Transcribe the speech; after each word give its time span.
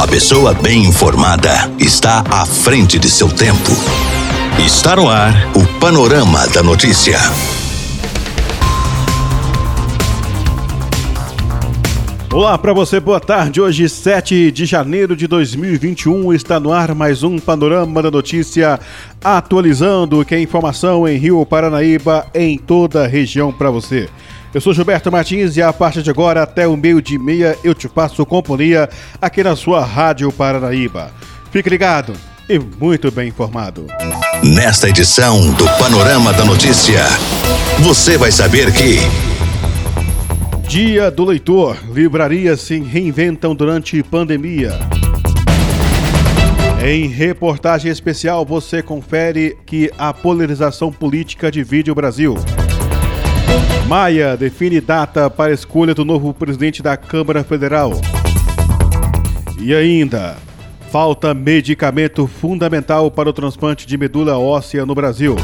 A 0.00 0.08
pessoa 0.08 0.54
bem 0.54 0.86
informada 0.86 1.70
está 1.78 2.24
à 2.30 2.46
frente 2.46 2.98
de 2.98 3.10
seu 3.10 3.28
tempo. 3.28 3.70
Está 4.58 4.96
no 4.96 5.10
ar 5.10 5.34
o 5.54 5.78
Panorama 5.78 6.48
da 6.48 6.62
Notícia. 6.62 7.18
Olá 12.32 12.56
para 12.56 12.72
você, 12.72 12.98
boa 12.98 13.20
tarde. 13.20 13.60
Hoje, 13.60 13.90
7 13.90 14.50
de 14.50 14.64
janeiro 14.64 15.14
de 15.14 15.26
2021, 15.26 16.32
está 16.32 16.58
no 16.58 16.72
ar 16.72 16.94
mais 16.94 17.22
um 17.22 17.38
Panorama 17.38 18.02
da 18.02 18.10
Notícia, 18.10 18.80
atualizando 19.22 20.24
que 20.24 20.34
é 20.34 20.40
informação 20.40 21.06
em 21.06 21.18
Rio 21.18 21.44
Paranaíba, 21.44 22.26
em 22.32 22.56
toda 22.56 23.04
a 23.04 23.06
região 23.06 23.52
para 23.52 23.70
você. 23.70 24.08
Eu 24.52 24.60
sou 24.60 24.74
Gilberto 24.74 25.12
Martins 25.12 25.56
e 25.56 25.62
a 25.62 25.72
partir 25.72 26.02
de 26.02 26.10
agora, 26.10 26.42
até 26.42 26.66
o 26.66 26.76
meio 26.76 27.00
de 27.00 27.16
meia, 27.16 27.56
eu 27.62 27.72
te 27.72 27.88
passo 27.88 28.26
companhia 28.26 28.88
aqui 29.22 29.44
na 29.44 29.54
sua 29.54 29.84
Rádio 29.84 30.32
Paranaíba. 30.32 31.12
Fique 31.52 31.70
ligado 31.70 32.14
e 32.48 32.58
muito 32.58 33.12
bem 33.12 33.28
informado. 33.28 33.86
Nesta 34.42 34.88
edição 34.88 35.52
do 35.52 35.64
Panorama 35.78 36.32
da 36.32 36.44
Notícia, 36.44 37.00
você 37.78 38.18
vai 38.18 38.32
saber 38.32 38.72
que. 38.72 38.98
Dia 40.68 41.12
do 41.12 41.24
Leitor. 41.24 41.76
Livrarias 41.92 42.60
se 42.60 42.80
reinventam 42.80 43.54
durante 43.54 44.02
pandemia. 44.02 44.72
Em 46.84 47.06
reportagem 47.06 47.90
especial, 47.90 48.44
você 48.44 48.82
confere 48.82 49.56
que 49.64 49.92
a 49.96 50.12
polarização 50.12 50.90
política 50.90 51.52
divide 51.52 51.90
o 51.90 51.94
Brasil. 51.94 52.34
Maia 53.86 54.36
define 54.36 54.80
data 54.80 55.28
para 55.28 55.52
escolha 55.52 55.94
do 55.94 56.04
novo 56.04 56.32
presidente 56.32 56.82
da 56.82 56.96
Câmara 56.96 57.42
Federal. 57.42 57.92
E 59.58 59.74
ainda, 59.74 60.36
falta 60.90 61.34
medicamento 61.34 62.26
fundamental 62.26 63.10
para 63.10 63.28
o 63.28 63.32
transplante 63.32 63.86
de 63.86 63.98
medula 63.98 64.38
óssea 64.38 64.86
no 64.86 64.94
Brasil. 64.94 65.36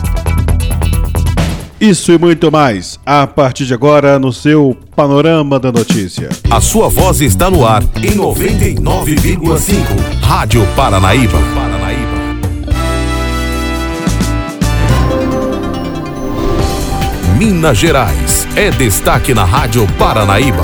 Isso 1.80 2.10
e 2.10 2.18
muito 2.18 2.50
mais, 2.50 2.98
a 3.04 3.26
partir 3.26 3.66
de 3.66 3.74
agora 3.74 4.18
no 4.18 4.32
seu 4.32 4.74
Panorama 4.94 5.60
da 5.60 5.70
Notícia. 5.70 6.30
A 6.50 6.58
sua 6.58 6.88
voz 6.88 7.20
está 7.20 7.50
no 7.50 7.66
ar 7.66 7.82
em 7.96 8.16
99,5. 8.16 9.84
Rádio. 10.22 10.66
Paranaíba. 10.74 11.65
Minas 17.38 17.76
Gerais 17.76 18.48
é 18.56 18.70
destaque 18.70 19.34
na 19.34 19.44
Rádio 19.44 19.86
Paranaíba. 19.98 20.62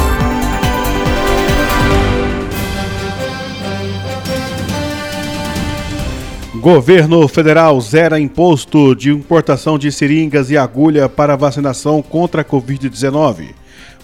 Governo 6.55 7.29
federal 7.29 7.79
zera 7.79 8.19
imposto 8.19 8.97
de 8.97 9.11
importação 9.11 9.79
de 9.79 9.93
seringas 9.93 10.51
e 10.51 10.57
agulha 10.57 11.11
para 11.11 11.37
vacinação 11.37 12.01
contra 12.01 12.41
a 12.41 12.45
Covid-19. 12.45 13.51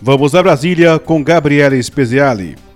Vamos 0.02 0.34
a 0.34 0.42
Brasília 0.42 0.98
com 0.98 1.24
Gabriela 1.24 1.82
Speziali. 1.82 2.67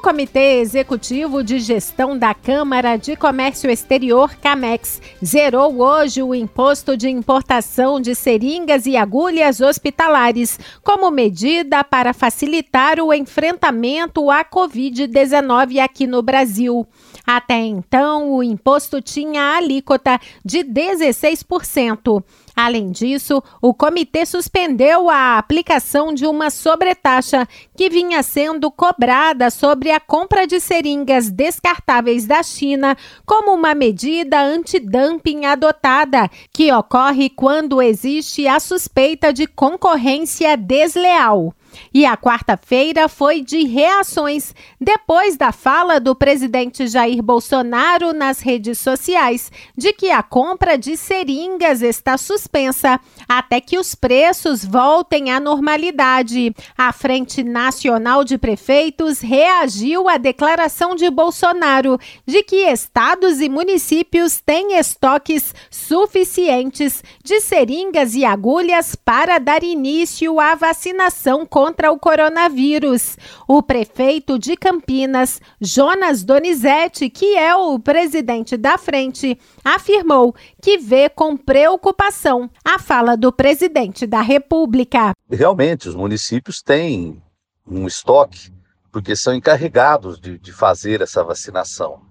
O 0.00 0.02
Comitê 0.02 0.60
Executivo 0.60 1.44
de 1.44 1.58
Gestão 1.58 2.16
da 2.16 2.32
Câmara 2.32 2.96
de 2.96 3.16
Comércio 3.16 3.70
Exterior, 3.70 4.34
CAMEX, 4.36 4.98
zerou 5.22 5.82
hoje 5.82 6.22
o 6.22 6.34
imposto 6.34 6.96
de 6.96 7.10
importação 7.10 8.00
de 8.00 8.14
seringas 8.14 8.86
e 8.86 8.96
agulhas 8.96 9.60
hospitalares, 9.60 10.58
como 10.82 11.10
medida 11.10 11.84
para 11.84 12.14
facilitar 12.14 12.98
o 12.98 13.12
enfrentamento 13.12 14.30
à 14.30 14.42
Covid-19 14.42 15.84
aqui 15.84 16.06
no 16.06 16.22
Brasil. 16.22 16.88
Até 17.32 17.60
então, 17.60 18.32
o 18.32 18.42
imposto 18.42 19.00
tinha 19.00 19.54
alíquota 19.54 20.18
de 20.44 20.64
16%. 20.64 22.24
Além 22.56 22.90
disso, 22.90 23.40
o 23.62 23.72
comitê 23.72 24.26
suspendeu 24.26 25.08
a 25.08 25.38
aplicação 25.38 26.12
de 26.12 26.26
uma 26.26 26.50
sobretaxa 26.50 27.46
que 27.76 27.88
vinha 27.88 28.20
sendo 28.24 28.68
cobrada 28.68 29.48
sobre 29.48 29.92
a 29.92 30.00
compra 30.00 30.44
de 30.44 30.58
seringas 30.58 31.30
descartáveis 31.30 32.26
da 32.26 32.42
China 32.42 32.96
como 33.24 33.54
uma 33.54 33.76
medida 33.76 34.42
antidumping 34.42 35.46
adotada, 35.46 36.28
que 36.52 36.72
ocorre 36.72 37.30
quando 37.30 37.80
existe 37.80 38.48
a 38.48 38.58
suspeita 38.58 39.32
de 39.32 39.46
concorrência 39.46 40.56
desleal. 40.56 41.54
E 41.92 42.04
a 42.04 42.16
quarta-feira 42.16 43.08
foi 43.08 43.40
de 43.40 43.64
reações 43.64 44.54
depois 44.80 45.36
da 45.36 45.52
fala 45.52 45.98
do 45.98 46.14
presidente 46.14 46.86
Jair 46.86 47.22
Bolsonaro 47.22 48.12
nas 48.12 48.40
redes 48.40 48.78
sociais 48.78 49.50
de 49.76 49.92
que 49.92 50.10
a 50.10 50.22
compra 50.22 50.76
de 50.76 50.96
seringas 50.96 51.82
está 51.82 52.16
suspensa 52.16 53.00
até 53.28 53.60
que 53.60 53.78
os 53.78 53.94
preços 53.94 54.64
voltem 54.64 55.30
à 55.30 55.40
normalidade. 55.40 56.54
A 56.76 56.92
Frente 56.92 57.42
Nacional 57.42 58.24
de 58.24 58.38
Prefeitos 58.38 59.20
reagiu 59.20 60.08
à 60.08 60.16
declaração 60.16 60.94
de 60.94 61.10
Bolsonaro 61.10 61.98
de 62.26 62.42
que 62.42 62.68
estados 62.70 63.40
e 63.40 63.48
municípios 63.48 64.40
têm 64.40 64.78
estoques 64.78 65.54
suficientes 65.70 67.02
de 67.24 67.40
seringas 67.40 68.14
e 68.14 68.24
agulhas 68.24 68.94
para 68.94 69.38
dar 69.38 69.62
início 69.62 70.38
à 70.38 70.54
vacinação 70.54 71.44
contra 71.44 71.59
o 71.90 71.98
coronavírus. 71.98 73.16
O 73.46 73.62
prefeito 73.62 74.38
de 74.38 74.56
Campinas, 74.56 75.40
Jonas 75.60 76.22
Donizete, 76.22 77.10
que 77.10 77.36
é 77.36 77.54
o 77.54 77.78
presidente 77.78 78.56
da 78.56 78.78
frente, 78.78 79.38
afirmou 79.64 80.34
que 80.62 80.78
vê 80.78 81.08
com 81.08 81.36
preocupação 81.36 82.50
a 82.64 82.78
fala 82.78 83.16
do 83.16 83.32
presidente 83.32 84.06
da 84.06 84.20
República. 84.20 85.12
Realmente, 85.30 85.88
os 85.88 85.94
municípios 85.94 86.62
têm 86.62 87.22
um 87.66 87.86
estoque, 87.86 88.52
porque 88.90 89.14
são 89.14 89.34
encarregados 89.34 90.20
de, 90.20 90.38
de 90.38 90.52
fazer 90.52 91.00
essa 91.00 91.22
vacinação. 91.22 92.02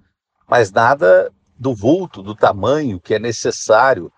Mas 0.48 0.72
nada 0.72 1.32
do 1.58 1.76
vulto, 1.76 2.24
do 2.24 2.34
tamanho 2.34 3.00
que 3.00 3.14
é 3.14 3.20
necessário 3.20 4.12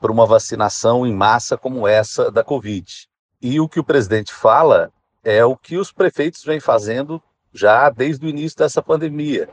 para 0.00 0.12
uma 0.12 0.26
vacinação 0.26 1.06
em 1.06 1.14
massa 1.14 1.56
como 1.56 1.86
essa 1.86 2.30
da 2.30 2.42
Covid. 2.42 3.05
E 3.40 3.60
o 3.60 3.68
que 3.68 3.80
o 3.80 3.84
presidente 3.84 4.32
fala 4.32 4.92
é 5.22 5.44
o 5.44 5.56
que 5.56 5.76
os 5.76 5.92
prefeitos 5.92 6.44
vêm 6.44 6.60
fazendo 6.60 7.22
já 7.52 7.90
desde 7.90 8.26
o 8.26 8.28
início 8.28 8.58
dessa 8.58 8.82
pandemia 8.82 9.48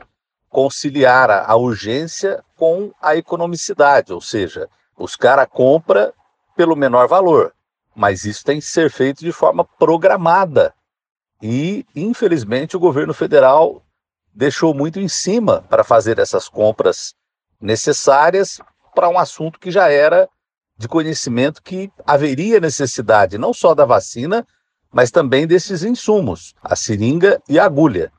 conciliar 0.54 1.32
a, 1.32 1.56
urgência 1.56 2.40
com 2.54 2.92
a 3.02 3.16
economicidade, 3.16 4.12
ou 4.12 4.20
seja, 4.20 4.70
buscar 4.96 5.36
a 5.36 5.46
compra 5.46 6.14
pelo 6.56 6.76
menor 6.76 7.08
valor. 7.08 7.52
Mas 7.92 8.24
isso 8.24 8.44
tem 8.44 8.60
que 8.60 8.66
ser 8.66 8.88
feito 8.88 9.18
de 9.18 9.32
forma 9.32 9.64
programada. 9.64 10.72
E, 11.42 11.84
infelizmente, 11.92 12.76
o 12.76 12.80
governo 12.80 13.12
federal 13.12 13.82
deixou 14.32 14.72
muito 14.72 15.00
em 15.00 15.08
cima 15.08 15.62
para 15.62 15.82
fazer 15.82 16.20
essas 16.20 16.48
compras 16.48 17.16
necessárias 17.60 18.60
para 18.94 19.08
um 19.08 19.18
assunto 19.18 19.58
que 19.58 19.72
já 19.72 19.90
era 19.90 20.28
de 20.76 20.88
conhecimento 20.88 21.62
que 21.62 21.90
haveria 22.06 22.60
necessidade 22.60 23.38
não 23.38 23.52
só 23.52 23.74
da 23.74 23.84
vacina, 23.84 24.46
mas 24.92 25.10
também 25.10 25.46
desses 25.46 25.82
insumos, 25.82 26.54
a 26.62 26.76
seringa 26.76 27.40
e 27.48 27.58
a 27.58 27.64
agulha. 27.64 28.12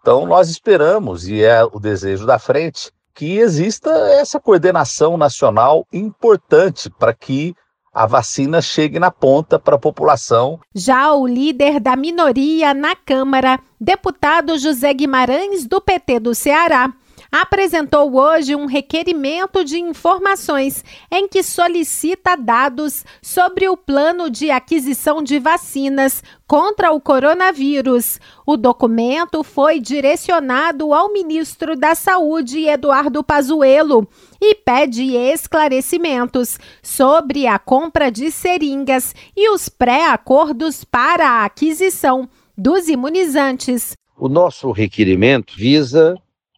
Então, 0.00 0.26
nós 0.26 0.48
esperamos, 0.50 1.26
e 1.28 1.42
é 1.42 1.64
o 1.64 1.80
desejo 1.80 2.26
da 2.26 2.38
frente, 2.38 2.90
que 3.14 3.38
exista 3.38 3.90
essa 3.90 4.40
coordenação 4.40 5.16
nacional 5.16 5.86
importante 5.92 6.90
para 6.90 7.14
que 7.14 7.54
a 7.92 8.06
vacina 8.06 8.60
chegue 8.60 8.98
na 8.98 9.10
ponta 9.10 9.58
para 9.58 9.76
a 9.76 9.78
população. 9.78 10.58
Já 10.74 11.14
o 11.14 11.26
líder 11.26 11.78
da 11.78 11.94
minoria 11.94 12.74
na 12.74 12.96
Câmara, 12.96 13.60
deputado 13.80 14.58
José 14.58 14.92
Guimarães, 14.92 15.64
do 15.64 15.80
PT 15.80 16.18
do 16.18 16.34
Ceará, 16.34 16.92
apresentou 17.34 18.14
hoje 18.14 18.54
um 18.54 18.64
requerimento 18.64 19.64
de 19.64 19.76
informações 19.76 20.84
em 21.10 21.26
que 21.26 21.42
solicita 21.42 22.36
dados 22.36 23.04
sobre 23.20 23.68
o 23.68 23.76
plano 23.76 24.30
de 24.30 24.52
aquisição 24.52 25.20
de 25.20 25.40
vacinas 25.40 26.22
contra 26.46 26.92
o 26.92 27.00
coronavírus. 27.00 28.20
O 28.46 28.56
documento 28.56 29.42
foi 29.42 29.80
direcionado 29.80 30.94
ao 30.94 31.12
ministro 31.12 31.74
da 31.74 31.96
Saúde, 31.96 32.68
Eduardo 32.68 33.24
Pazuello, 33.24 34.06
e 34.40 34.54
pede 34.54 35.16
esclarecimentos 35.16 36.56
sobre 36.80 37.48
a 37.48 37.58
compra 37.58 38.12
de 38.12 38.30
seringas 38.30 39.12
e 39.36 39.50
os 39.50 39.68
pré-acordos 39.68 40.84
para 40.84 41.28
a 41.28 41.44
aquisição 41.46 42.28
dos 42.56 42.86
imunizantes. 42.86 43.96
O 44.16 44.28
nosso 44.28 44.70
requerimento 44.70 45.56
visa 45.56 46.14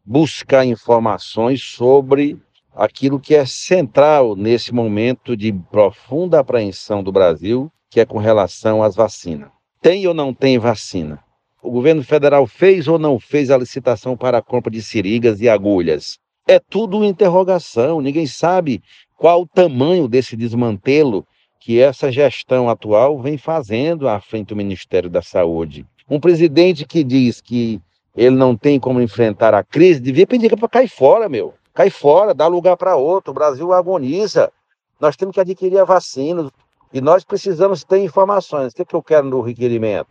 buscar 0.07 0.65
informações 0.65 1.63
sobre 1.63 2.39
aquilo 2.75 3.19
que 3.19 3.35
é 3.35 3.45
central 3.45 4.37
nesse 4.37 4.73
momento 4.73 5.37
de 5.37 5.53
profunda 5.53 6.41
apreensão 6.41 7.03
do 7.03 7.11
Brasil, 7.11 7.71
que 7.91 8.01
é 8.01 8.05
com 8.05 8.19
relação 8.19 8.83
às 8.83 8.95
vacinas. 8.95 9.51
Tem 9.81 10.07
ou 10.07 10.15
não 10.15 10.33
tem 10.33 10.59
vacina? 10.59 11.25
o 11.67 11.71
governo 11.71 12.05
federal 12.05 12.47
fez 12.47 12.87
ou 12.87 12.97
não 12.97 13.19
fez 13.19 13.51
a 13.51 13.59
licitação 13.59 14.17
para 14.17 14.39
a 14.39 14.43
compra 14.43 14.71
de 14.71 14.81
seringas 14.81 15.41
e 15.41 15.49
agulhas? 15.49 16.17
É 16.47 16.61
tudo 16.61 17.05
interrogação, 17.05 18.01
ninguém 18.01 18.27
sabe 18.27 18.81
qual 19.17 19.43
o 19.43 19.49
tamanho 19.49 20.07
desse 20.07 20.37
desmantelo 20.37 21.27
que 21.59 21.81
essa 21.81 22.13
gestão 22.13 22.69
atual 22.69 23.21
vem 23.21 23.37
fazendo 23.37 24.09
à 24.09 24.21
frente 24.21 24.49
do 24.49 24.57
Ministério 24.57 25.11
da 25.11 25.21
Saúde. 25.21 25.85
Um 26.09 26.21
presidente 26.21 26.87
que 26.87 27.03
diz 27.03 27.41
que 27.41 27.81
ele 28.17 28.35
não 28.35 28.57
tem 28.57 28.81
como 28.81 29.01
enfrentar 29.01 29.53
a 29.53 29.63
crise, 29.63 30.01
devia 30.01 30.27
pedir 30.27 30.57
para 30.57 30.69
cair 30.69 30.89
fora, 30.89 31.29
meu. 31.29 31.55
Cai 31.75 31.91
fora, 31.91 32.33
dá 32.33 32.47
lugar 32.47 32.77
para 32.77 32.97
outro. 32.97 33.31
O 33.31 33.35
Brasil 33.35 33.73
agoniza. 33.73 34.51
Nós 34.99 35.15
temos 35.15 35.35
que 35.35 35.41
adquirir 35.41 35.79
a 35.79 35.85
vacina. 35.85 36.51
E 36.93 37.01
nós 37.03 37.23
precisamos 37.23 37.85
ter 37.85 37.99
informações. 37.99 38.73
O 38.73 38.77
que, 38.77 38.83
é 38.83 38.85
que 38.87 38.95
eu 38.95 39.03
quero 39.03 39.27
no 39.27 39.43
requerimento? 39.43 40.09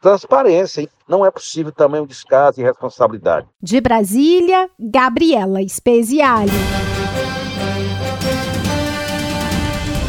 Transparência. 0.00 0.88
Não 1.08 1.26
é 1.26 1.30
possível 1.30 1.72
também 1.72 2.00
o 2.00 2.06
descaso 2.06 2.60
e 2.60 2.64
responsabilidade. 2.64 3.48
De 3.60 3.80
Brasília, 3.80 4.70
Gabriela 4.78 5.58
Speziale. 5.68 6.52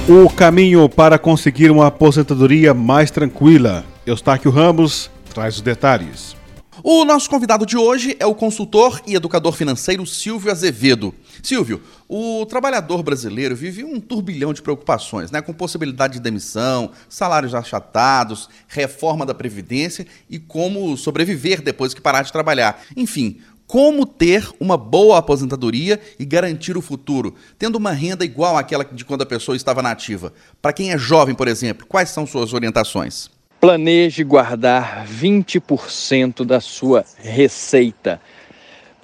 O 0.07 0.29
caminho 0.29 0.87
para 0.87 1.17
conseguir 1.17 1.71
uma 1.71 1.87
aposentadoria 1.87 2.73
mais 2.73 3.09
tranquila. 3.09 3.83
Eustáquio 4.05 4.51
Ramos 4.51 5.09
traz 5.33 5.55
os 5.55 5.61
detalhes. 5.61 6.38
O 6.81 7.03
nosso 7.03 7.29
convidado 7.29 7.65
de 7.65 7.75
hoje 7.75 8.15
é 8.19 8.25
o 8.25 8.33
consultor 8.33 9.01
e 9.05 9.13
educador 9.13 9.51
financeiro 9.51 10.05
Silvio 10.05 10.49
Azevedo. 10.49 11.13
Silvio, 11.43 11.81
o 12.07 12.45
trabalhador 12.45 13.03
brasileiro 13.03 13.53
vive 13.53 13.83
um 13.83 13.99
turbilhão 13.99 14.53
de 14.53 14.61
preocupações, 14.61 15.29
né? 15.29 15.41
Com 15.41 15.51
possibilidade 15.51 16.13
de 16.13 16.19
demissão, 16.21 16.91
salários 17.09 17.53
achatados, 17.53 18.49
reforma 18.67 19.25
da 19.25 19.33
Previdência 19.33 20.07
e 20.29 20.39
como 20.39 20.95
sobreviver 20.95 21.61
depois 21.61 21.93
que 21.93 21.99
parar 21.99 22.21
de 22.21 22.31
trabalhar. 22.31 22.81
Enfim, 22.95 23.41
como 23.67 24.05
ter 24.05 24.49
uma 24.57 24.77
boa 24.77 25.17
aposentadoria 25.17 25.99
e 26.17 26.23
garantir 26.23 26.77
o 26.77 26.81
futuro, 26.81 27.35
tendo 27.57 27.75
uma 27.75 27.91
renda 27.91 28.23
igual 28.23 28.57
àquela 28.57 28.85
de 28.85 29.03
quando 29.03 29.23
a 29.23 29.25
pessoa 29.25 29.55
estava 29.55 29.81
nativa. 29.81 30.31
Para 30.61 30.73
quem 30.73 30.91
é 30.91 30.97
jovem, 30.97 31.35
por 31.35 31.49
exemplo, 31.49 31.85
quais 31.85 32.09
são 32.09 32.25
suas 32.25 32.53
orientações? 32.53 33.29
Planeje 33.59 34.23
guardar 34.23 35.05
20% 35.05 36.45
da 36.45 36.61
sua 36.61 37.05
receita. 37.17 38.21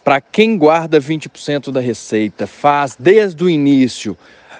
Para 0.03 0.21
quem 0.21 0.57
guarda 0.57 0.99
20% 0.99 1.71
da 1.71 1.81
receita, 1.81 2.47
faz 2.47 2.95
desde 2.97 3.43
o 3.43 3.49
início, 3.49 4.17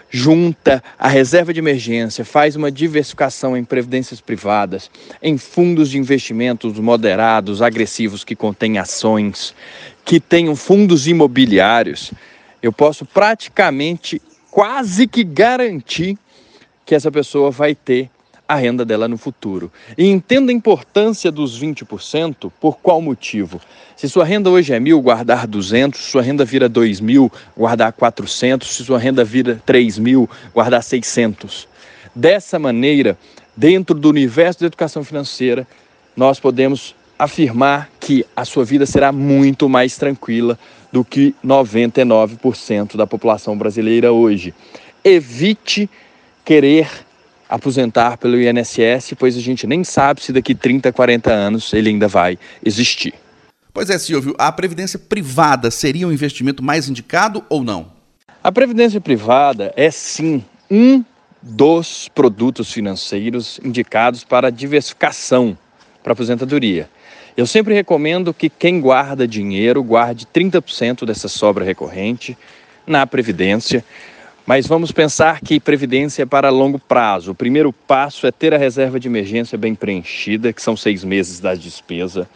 junta 0.09 0.83
a 0.99 1.07
reserva 1.07 1.53
de 1.53 1.59
emergência, 1.59 2.25
faz 2.25 2.55
uma 2.55 2.71
diversificação 2.71 3.55
em 3.55 3.63
previdências 3.63 4.19
privadas, 4.19 4.89
em 5.21 5.37
fundos 5.37 5.89
de 5.89 5.97
investimentos 5.97 6.77
moderados, 6.79 7.61
agressivos 7.61 8.23
que 8.23 8.35
contêm 8.35 8.77
ações, 8.77 9.53
que 10.03 10.19
tenham 10.19 10.55
fundos 10.55 11.07
imobiliários, 11.07 12.11
eu 12.65 12.73
posso 12.73 13.05
praticamente 13.05 14.19
quase 14.49 15.07
que 15.07 15.23
garantir 15.23 16.17
que 16.83 16.95
essa 16.95 17.11
pessoa 17.11 17.51
vai 17.51 17.75
ter 17.75 18.09
a 18.47 18.55
renda 18.55 18.85
dela 18.85 19.07
no 19.07 19.17
futuro. 19.17 19.71
E 19.97 20.05
entenda 20.05 20.51
a 20.51 20.55
importância 20.55 21.31
dos 21.31 21.59
20%, 21.59 22.51
por 22.59 22.77
qual 22.77 23.01
motivo? 23.01 23.59
Se 23.95 24.07
sua 24.07 24.23
renda 24.23 24.49
hoje 24.49 24.73
é 24.73 24.79
mil, 24.79 25.01
guardar 25.01 25.47
200, 25.47 25.99
sua 25.99 26.21
renda 26.21 26.45
vira 26.45 26.69
2 26.69 26.99
mil, 26.99 27.31
guardar 27.57 27.91
400, 27.93 28.67
se 28.67 28.83
sua 28.83 28.99
renda 28.99 29.23
vira 29.23 29.61
3 29.65 29.97
mil, 29.97 30.29
guardar 30.53 30.83
600. 30.83 31.67
Dessa 32.13 32.59
maneira, 32.59 33.17
dentro 33.55 33.95
do 33.95 34.09
universo 34.09 34.59
da 34.59 34.67
educação 34.67 35.03
financeira, 35.03 35.67
nós 36.15 36.39
podemos 36.39 36.95
afirmar 37.17 37.89
que 37.99 38.25
a 38.35 38.45
sua 38.45 38.65
vida 38.65 38.85
será 38.85 39.11
muito 39.11 39.67
mais 39.69 39.97
tranquila 39.97 40.59
do 40.91 41.03
que 41.03 41.33
99% 41.43 42.95
da 42.95 43.07
população 43.07 43.57
brasileira 43.57 44.11
hoje. 44.11 44.53
Evite 45.03 45.89
querer 46.43 46.89
aposentar 47.49 48.17
pelo 48.17 48.39
INSS, 48.39 49.13
pois 49.17 49.37
a 49.37 49.41
gente 49.41 49.67
nem 49.67 49.83
sabe 49.83 50.21
se 50.21 50.33
daqui 50.33 50.55
30, 50.55 50.91
40 50.91 51.31
anos 51.31 51.73
ele 51.73 51.89
ainda 51.89 52.07
vai 52.07 52.37
existir. 52.63 53.13
Pois 53.73 53.89
é, 53.89 53.97
Silvio, 53.97 54.33
a 54.37 54.51
previdência 54.51 54.97
privada 54.97 55.69
seria 55.69 56.07
um 56.07 56.11
investimento 56.11 56.63
mais 56.63 56.87
indicado 56.87 57.43
ou 57.49 57.63
não? 57.63 57.91
A 58.43 58.51
previdência 58.51 59.01
privada 59.01 59.73
é 59.75 59.91
sim 59.91 60.43
um 60.71 61.03
dos 61.41 62.07
produtos 62.07 62.71
financeiros 62.71 63.59
indicados 63.63 64.23
para 64.23 64.49
diversificação 64.49 65.57
para 66.01 66.13
aposentadoria. 66.13 66.89
Eu 67.35 67.45
sempre 67.45 67.73
recomendo 67.73 68.33
que 68.33 68.49
quem 68.49 68.79
guarda 68.79 69.27
dinheiro 69.27 69.83
guarde 69.83 70.25
30% 70.33 71.05
dessa 71.05 71.27
sobra 71.27 71.65
recorrente 71.65 72.37
na 72.87 73.05
previdência 73.05 73.83
mas 74.45 74.67
vamos 74.67 74.91
pensar 74.91 75.41
que 75.41 75.59
previdência 75.59 76.23
é 76.23 76.25
para 76.25 76.49
longo 76.49 76.77
prazo. 76.77 77.31
O 77.31 77.35
primeiro 77.35 77.73
passo 77.73 78.27
é 78.27 78.31
ter 78.31 78.53
a 78.53 78.57
reserva 78.57 78.99
de 78.99 79.07
emergência 79.07 79.57
bem 79.57 79.73
preenchida, 79.73 80.53
que 80.53 80.61
são 80.61 80.77
seis 80.77 81.03
meses 81.03 81.39
da 81.39 81.55
despesa. 81.55 82.29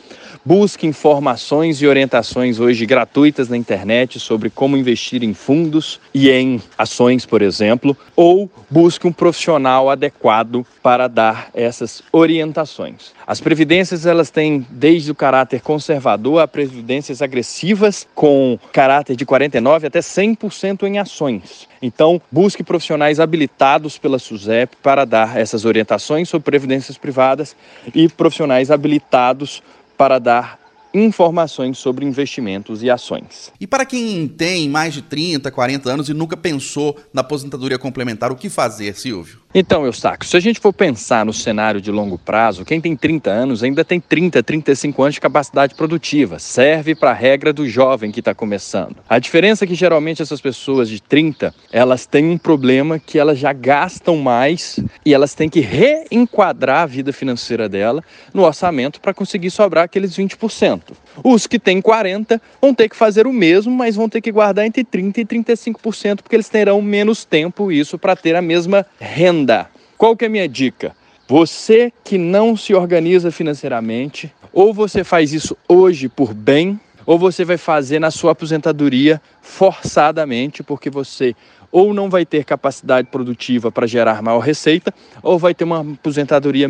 Busque 0.44 0.88
informações 0.88 1.82
e 1.82 1.88
orientações 1.88 2.60
hoje 2.60 2.86
gratuitas 2.86 3.50
na 3.50 3.58
internet 3.58 4.20
sobre 4.20 4.50
como 4.50 4.78
investir 4.78 5.24
em 5.24 5.34
fundos 5.34 6.00
e 6.14 6.30
em 6.30 6.62
ações, 6.78 7.26
por 7.26 7.42
exemplo, 7.42 7.96
ou 8.16 8.50
busque 8.70 9.06
um 9.06 9.12
profissional 9.12 9.90
adequado 9.90 10.66
para 10.82 11.08
dar 11.08 11.50
essas 11.54 12.02
orientações. 12.12 13.12
As 13.28 13.40
previdências 13.40 14.06
elas 14.06 14.32
têm 14.32 14.66
desde 14.72 15.12
o 15.12 15.16
caráter 15.16 15.62
conservador 15.62 16.42
a 16.42 16.48
previdências 16.48 17.22
agressivas 17.22 18.08
com 18.16 18.58
caráter 18.72 19.16
de 19.16 19.26
49 19.26 19.88
até 19.88 20.00
100% 20.00 20.84
em 20.84 20.98
ações. 20.98 21.68
Então, 21.82 21.99
busque 22.32 22.64
profissionais 22.64 23.20
habilitados 23.20 23.98
pela 23.98 24.20
SUSEP 24.20 24.76
para 24.78 25.06
dar 25.06 25.38
essas 25.38 25.66
orientações 25.66 26.30
sobre 26.30 26.46
previdências 26.46 26.98
privadas 26.98 27.56
e 27.94 28.08
profissionais 28.08 28.70
habilitados 28.70 29.64
para 29.98 30.20
dar 30.20 30.59
informações 30.94 31.78
sobre 31.78 32.06
investimentos 32.06 32.84
e 32.84 32.90
ações. 32.90 33.52
E 33.60 33.68
para 33.68 33.86
quem 33.86 34.28
tem 34.28 34.70
mais 34.70 34.94
de 34.94 35.02
30, 35.02 35.52
40 35.52 35.92
anos 35.92 36.10
e 36.10 36.14
nunca 36.14 36.36
pensou 36.36 36.98
na 37.14 37.22
aposentadoria 37.22 37.78
complementar, 37.78 38.32
o 38.32 38.36
que 38.36 38.50
fazer, 38.50 38.96
Silvio? 38.96 39.40
Então, 39.52 39.84
Eustáquio, 39.84 40.30
se 40.30 40.38
a 40.38 40.40
gente 40.40 40.60
for 40.60 40.72
pensar 40.72 41.26
no 41.26 41.34
cenário 41.34 41.82
de 41.82 41.90
longo 41.90 42.20
prazo, 42.20 42.64
quem 42.64 42.80
tem 42.80 42.96
30 42.96 43.32
anos 43.32 43.64
ainda 43.64 43.84
tem 43.84 44.00
30, 44.00 44.44
35 44.44 45.02
anos 45.02 45.16
de 45.16 45.22
capacidade 45.22 45.74
produtiva. 45.74 46.38
Serve 46.38 46.94
para 46.94 47.10
a 47.10 47.16
regra 47.16 47.52
do 47.52 47.68
jovem 47.68 48.12
que 48.12 48.20
está 48.20 48.36
começando. 48.36 48.98
A 49.10 49.18
diferença 49.18 49.64
é 49.64 49.68
que 49.68 49.74
geralmente 49.74 50.22
essas 50.22 50.40
pessoas 50.40 50.88
de 50.88 51.02
30, 51.02 51.54
elas 51.72 52.06
têm 52.06 52.30
um 52.30 52.38
problema 52.38 53.00
que 53.00 53.18
elas 53.18 53.40
já 53.40 53.52
gastam 53.52 54.18
mais 54.18 54.80
e 55.04 55.16
elas 55.16 55.34
têm 55.34 55.50
que 55.50 55.62
reenquadrar 55.62 56.84
a 56.84 56.86
vida 56.86 57.12
financeira 57.12 57.68
dela 57.68 58.04
no 58.32 58.44
orçamento 58.44 59.02
para 59.02 59.16
conseguir 59.16 59.50
sobrar 59.50 59.86
aqueles 59.86 60.16
20%. 60.16 60.79
Os 61.24 61.48
que 61.48 61.60
têm 61.60 61.82
40 61.82 62.42
vão 62.62 62.74
ter 62.74 62.90
que 62.90 62.96
fazer 62.96 63.28
o 63.28 63.34
mesmo, 63.34 63.72
mas 63.72 63.96
vão 63.96 64.10
ter 64.10 64.22
que 64.22 64.32
guardar 64.32 64.66
entre 64.66 64.84
30 64.84 65.22
e 65.22 65.26
35%, 65.26 66.22
porque 66.22 66.36
eles 66.36 66.50
terão 66.50 66.82
menos 66.82 67.26
tempo 67.26 67.72
isso 67.72 67.98
para 67.98 68.16
ter 68.16 68.36
a 68.36 68.42
mesma 68.42 68.86
renda. 69.00 69.70
Qual 69.98 70.16
que 70.16 70.26
é 70.26 70.28
a 70.28 70.32
minha 70.32 70.48
dica? 70.48 70.96
Você 71.28 71.94
que 72.04 72.18
não 72.18 72.58
se 72.58 72.74
organiza 72.74 73.32
financeiramente, 73.32 74.34
ou 74.52 74.74
você 74.74 75.04
faz 75.04 75.34
isso 75.34 75.56
hoje 75.68 76.10
por 76.10 76.34
bem, 76.34 76.80
ou 77.06 77.18
você 77.18 77.44
vai 77.44 77.58
fazer 77.58 78.00
na 78.00 78.12
sua 78.12 78.32
aposentadoria 78.32 79.22
forçadamente, 79.42 80.64
porque 80.64 80.90
você 80.90 81.36
ou 81.72 81.94
não 81.94 82.10
vai 82.10 82.26
ter 82.26 82.44
capacidade 82.44 83.08
produtiva 83.10 83.72
para 83.72 83.88
gerar 83.88 84.22
maior 84.22 84.40
receita, 84.40 84.94
ou 85.22 85.38
vai 85.38 85.54
ter 85.54 85.64
uma 85.64 85.82
aposentadoria 85.82 86.68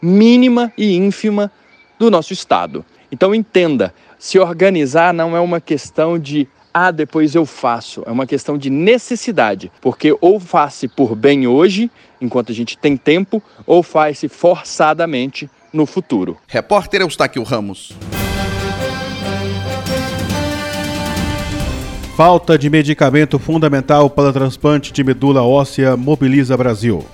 mínima 0.00 0.72
e 0.76 0.96
ínfima 0.96 1.50
do 1.98 2.10
nosso 2.10 2.32
Estado. 2.32 2.84
Então 3.10 3.34
entenda, 3.34 3.94
se 4.18 4.38
organizar 4.38 5.14
não 5.14 5.36
é 5.36 5.40
uma 5.40 5.60
questão 5.60 6.18
de 6.18 6.46
ah, 6.72 6.90
depois 6.90 7.34
eu 7.34 7.46
faço. 7.46 8.02
É 8.06 8.10
uma 8.10 8.26
questão 8.26 8.56
de 8.56 8.70
necessidade, 8.70 9.72
porque 9.80 10.16
ou 10.20 10.38
faz-se 10.38 10.86
por 10.86 11.16
bem 11.16 11.46
hoje, 11.46 11.90
enquanto 12.20 12.52
a 12.52 12.54
gente 12.54 12.76
tem 12.76 12.96
tempo, 12.96 13.42
ou 13.66 13.82
faz-se 13.82 14.28
forçadamente 14.28 15.50
no 15.72 15.86
futuro. 15.86 16.36
Repórter 16.46 17.00
Eustáquio 17.00 17.42
Ramos. 17.42 17.92
Falta 22.16 22.58
de 22.58 22.68
medicamento 22.68 23.38
fundamental 23.38 24.10
para 24.10 24.32
transplante 24.32 24.92
de 24.92 25.04
medula 25.04 25.42
óssea 25.42 25.96
mobiliza 25.96 26.56
Brasil. 26.56 27.04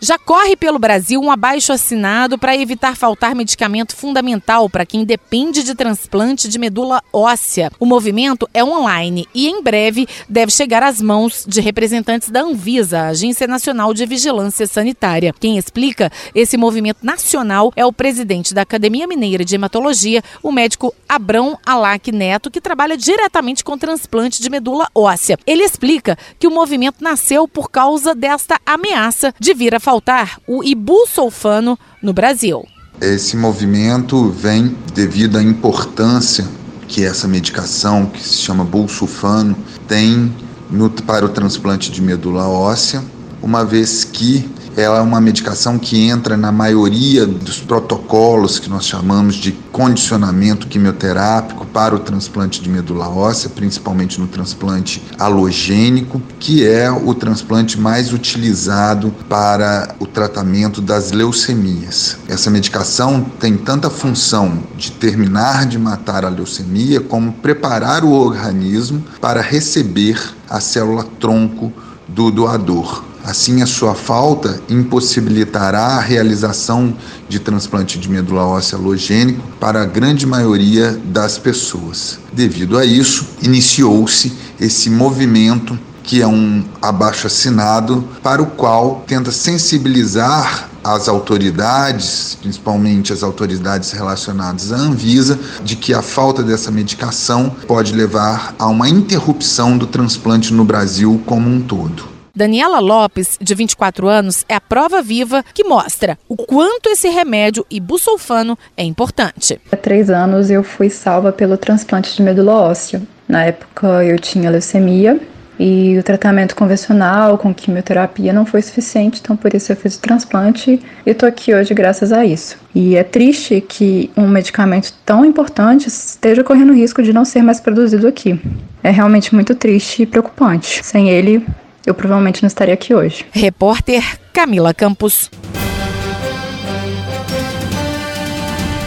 Já 0.00 0.18
corre 0.18 0.56
pelo 0.56 0.78
Brasil 0.78 1.20
um 1.20 1.30
abaixo 1.30 1.72
assinado 1.72 2.36
para 2.36 2.56
evitar 2.56 2.96
faltar 2.96 3.32
medicamento 3.32 3.94
fundamental 3.94 4.68
para 4.68 4.84
quem 4.84 5.04
depende 5.04 5.62
de 5.62 5.72
transplante 5.72 6.48
de 6.48 6.58
medula 6.58 7.00
óssea. 7.12 7.70
O 7.78 7.86
movimento 7.86 8.48
é 8.52 8.62
online 8.62 9.24
e 9.32 9.48
em 9.48 9.62
breve 9.62 10.08
deve 10.28 10.50
chegar 10.50 10.82
às 10.82 11.00
mãos 11.00 11.44
de 11.46 11.60
representantes 11.60 12.28
da 12.28 12.42
Anvisa, 12.42 13.02
Agência 13.02 13.46
Nacional 13.46 13.94
de 13.94 14.04
Vigilância 14.04 14.66
Sanitária. 14.66 15.32
Quem 15.38 15.58
explica 15.58 16.10
esse 16.34 16.56
movimento 16.56 16.98
nacional 17.06 17.72
é 17.76 17.86
o 17.86 17.92
presidente 17.92 18.52
da 18.52 18.62
Academia 18.62 19.06
Mineira 19.06 19.44
de 19.44 19.54
Hematologia, 19.54 20.24
o 20.42 20.50
médico 20.50 20.92
Abrão 21.08 21.56
Alac 21.64 22.10
Neto, 22.10 22.50
que 22.50 22.60
trabalha 22.60 22.96
diretamente 22.96 23.62
com 23.62 23.78
transplante 23.78 24.42
de 24.42 24.50
medula 24.50 24.88
óssea. 24.92 25.38
Ele 25.46 25.62
explica 25.62 26.18
que 26.36 26.48
o 26.48 26.50
movimento 26.50 26.96
nasceu 27.00 27.46
por 27.46 27.70
causa 27.70 28.12
desta 28.12 28.60
ameaça 28.66 29.32
de 29.38 29.54
vir 29.54 29.72
a 29.72 29.83
faltar 29.84 30.38
o 30.48 30.64
ibusulfano 30.64 31.78
no 32.02 32.14
Brasil. 32.14 32.64
Esse 32.98 33.36
movimento 33.36 34.30
vem 34.30 34.74
devido 34.94 35.36
à 35.36 35.42
importância 35.42 36.48
que 36.88 37.04
essa 37.04 37.28
medicação, 37.28 38.06
que 38.06 38.22
se 38.22 38.38
chama 38.38 38.64
bulsulfano, 38.64 39.54
tem 39.86 40.34
no, 40.70 40.88
para 40.88 41.26
o 41.26 41.28
transplante 41.28 41.90
de 41.90 42.00
medula 42.00 42.48
óssea, 42.48 43.04
uma 43.44 43.62
vez 43.62 44.04
que 44.04 44.48
ela 44.74 44.98
é 44.98 45.00
uma 45.02 45.20
medicação 45.20 45.78
que 45.78 46.08
entra 46.08 46.34
na 46.34 46.50
maioria 46.50 47.26
dos 47.26 47.60
protocolos 47.60 48.58
que 48.58 48.70
nós 48.70 48.86
chamamos 48.86 49.34
de 49.36 49.52
condicionamento 49.70 50.66
quimioterápico 50.66 51.66
para 51.66 51.94
o 51.94 51.98
transplante 51.98 52.60
de 52.62 52.70
medula 52.70 53.08
óssea, 53.08 53.50
principalmente 53.50 54.18
no 54.18 54.26
transplante 54.26 55.00
halogênico, 55.18 56.20
que 56.40 56.66
é 56.66 56.90
o 56.90 57.14
transplante 57.14 57.78
mais 57.78 58.14
utilizado 58.14 59.14
para 59.28 59.94
o 60.00 60.06
tratamento 60.06 60.80
das 60.80 61.12
leucemias. 61.12 62.16
Essa 62.26 62.50
medicação 62.50 63.26
tem 63.38 63.58
tanta 63.58 63.90
função 63.90 64.58
de 64.76 64.90
terminar 64.90 65.66
de 65.66 65.78
matar 65.78 66.24
a 66.24 66.30
leucemia 66.30 66.98
como 66.98 67.30
preparar 67.34 68.04
o 68.04 68.10
organismo 68.10 69.04
para 69.20 69.42
receber 69.42 70.18
a 70.48 70.60
célula 70.60 71.04
tronco 71.20 71.70
do 72.08 72.30
doador. 72.30 73.13
Assim, 73.24 73.62
a 73.62 73.66
sua 73.66 73.94
falta 73.94 74.60
impossibilitará 74.68 75.96
a 75.96 76.00
realização 76.00 76.94
de 77.26 77.38
transplante 77.38 77.98
de 77.98 78.06
medula 78.06 78.44
óssea 78.44 78.76
halogênico 78.76 79.40
para 79.58 79.80
a 79.80 79.86
grande 79.86 80.26
maioria 80.26 81.00
das 81.06 81.38
pessoas. 81.38 82.18
Devido 82.34 82.76
a 82.76 82.84
isso, 82.84 83.26
iniciou-se 83.42 84.30
esse 84.60 84.90
movimento 84.90 85.78
que 86.02 86.20
é 86.20 86.26
um 86.26 86.62
abaixo 86.82 87.26
assinado 87.26 88.06
para 88.22 88.42
o 88.42 88.46
qual 88.46 89.02
tenta 89.06 89.32
sensibilizar 89.32 90.68
as 90.84 91.08
autoridades, 91.08 92.36
principalmente 92.42 93.10
as 93.10 93.22
autoridades 93.22 93.90
relacionadas 93.92 94.70
à 94.70 94.76
Anvisa, 94.76 95.40
de 95.64 95.76
que 95.76 95.94
a 95.94 96.02
falta 96.02 96.42
dessa 96.42 96.70
medicação 96.70 97.56
pode 97.66 97.94
levar 97.94 98.54
a 98.58 98.66
uma 98.66 98.86
interrupção 98.86 99.78
do 99.78 99.86
transplante 99.86 100.52
no 100.52 100.62
Brasil 100.62 101.22
como 101.24 101.48
um 101.48 101.62
todo. 101.62 102.13
Daniela 102.36 102.80
Lopes, 102.80 103.38
de 103.40 103.54
24 103.54 104.08
anos, 104.08 104.44
é 104.48 104.56
a 104.56 104.60
prova 104.60 105.00
viva 105.00 105.44
que 105.54 105.62
mostra 105.62 106.18
o 106.28 106.36
quanto 106.36 106.88
esse 106.88 107.08
remédio 107.08 107.64
ibusulfano 107.70 108.58
é 108.76 108.82
importante. 108.82 109.60
Há 109.70 109.76
três 109.76 110.10
anos 110.10 110.50
eu 110.50 110.64
fui 110.64 110.90
salva 110.90 111.30
pelo 111.30 111.56
transplante 111.56 112.16
de 112.16 112.22
medula 112.22 112.54
óssea. 112.54 113.00
Na 113.28 113.44
época 113.44 114.04
eu 114.04 114.18
tinha 114.18 114.50
leucemia 114.50 115.20
e 115.58 115.96
o 115.96 116.02
tratamento 116.02 116.56
convencional 116.56 117.38
com 117.38 117.54
quimioterapia 117.54 118.32
não 118.32 118.44
foi 118.44 118.60
suficiente, 118.62 119.20
então 119.22 119.36
por 119.36 119.54
isso 119.54 119.70
eu 119.70 119.76
fiz 119.76 119.94
o 119.94 120.00
transplante 120.00 120.82
e 121.06 121.10
estou 121.10 121.28
aqui 121.28 121.54
hoje 121.54 121.72
graças 121.72 122.12
a 122.12 122.26
isso. 122.26 122.56
E 122.74 122.96
é 122.96 123.04
triste 123.04 123.60
que 123.60 124.10
um 124.16 124.26
medicamento 124.26 124.92
tão 125.06 125.24
importante 125.24 125.86
esteja 125.86 126.42
correndo 126.42 126.72
risco 126.72 127.00
de 127.00 127.12
não 127.12 127.24
ser 127.24 127.42
mais 127.42 127.60
produzido 127.60 128.08
aqui. 128.08 128.40
É 128.82 128.90
realmente 128.90 129.32
muito 129.32 129.54
triste 129.54 130.02
e 130.02 130.06
preocupante. 130.06 130.80
Sem 130.84 131.08
ele, 131.08 131.46
eu 131.86 131.94
provavelmente 131.94 132.42
não 132.42 132.46
estaria 132.46 132.74
aqui 132.74 132.94
hoje. 132.94 133.26
Repórter 133.32 134.02
Camila 134.32 134.72
Campos. 134.72 135.30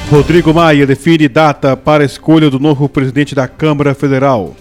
Rodrigo 0.09 0.53
Maia 0.53 0.87
define 0.87 1.27
data 1.27 1.75
para 1.75 2.03
a 2.03 2.05
escolha 2.05 2.49
do 2.49 2.59
novo 2.59 2.87
presidente 2.87 3.35
da 3.35 3.47
Câmara 3.47 3.93
Federal. 3.93 4.55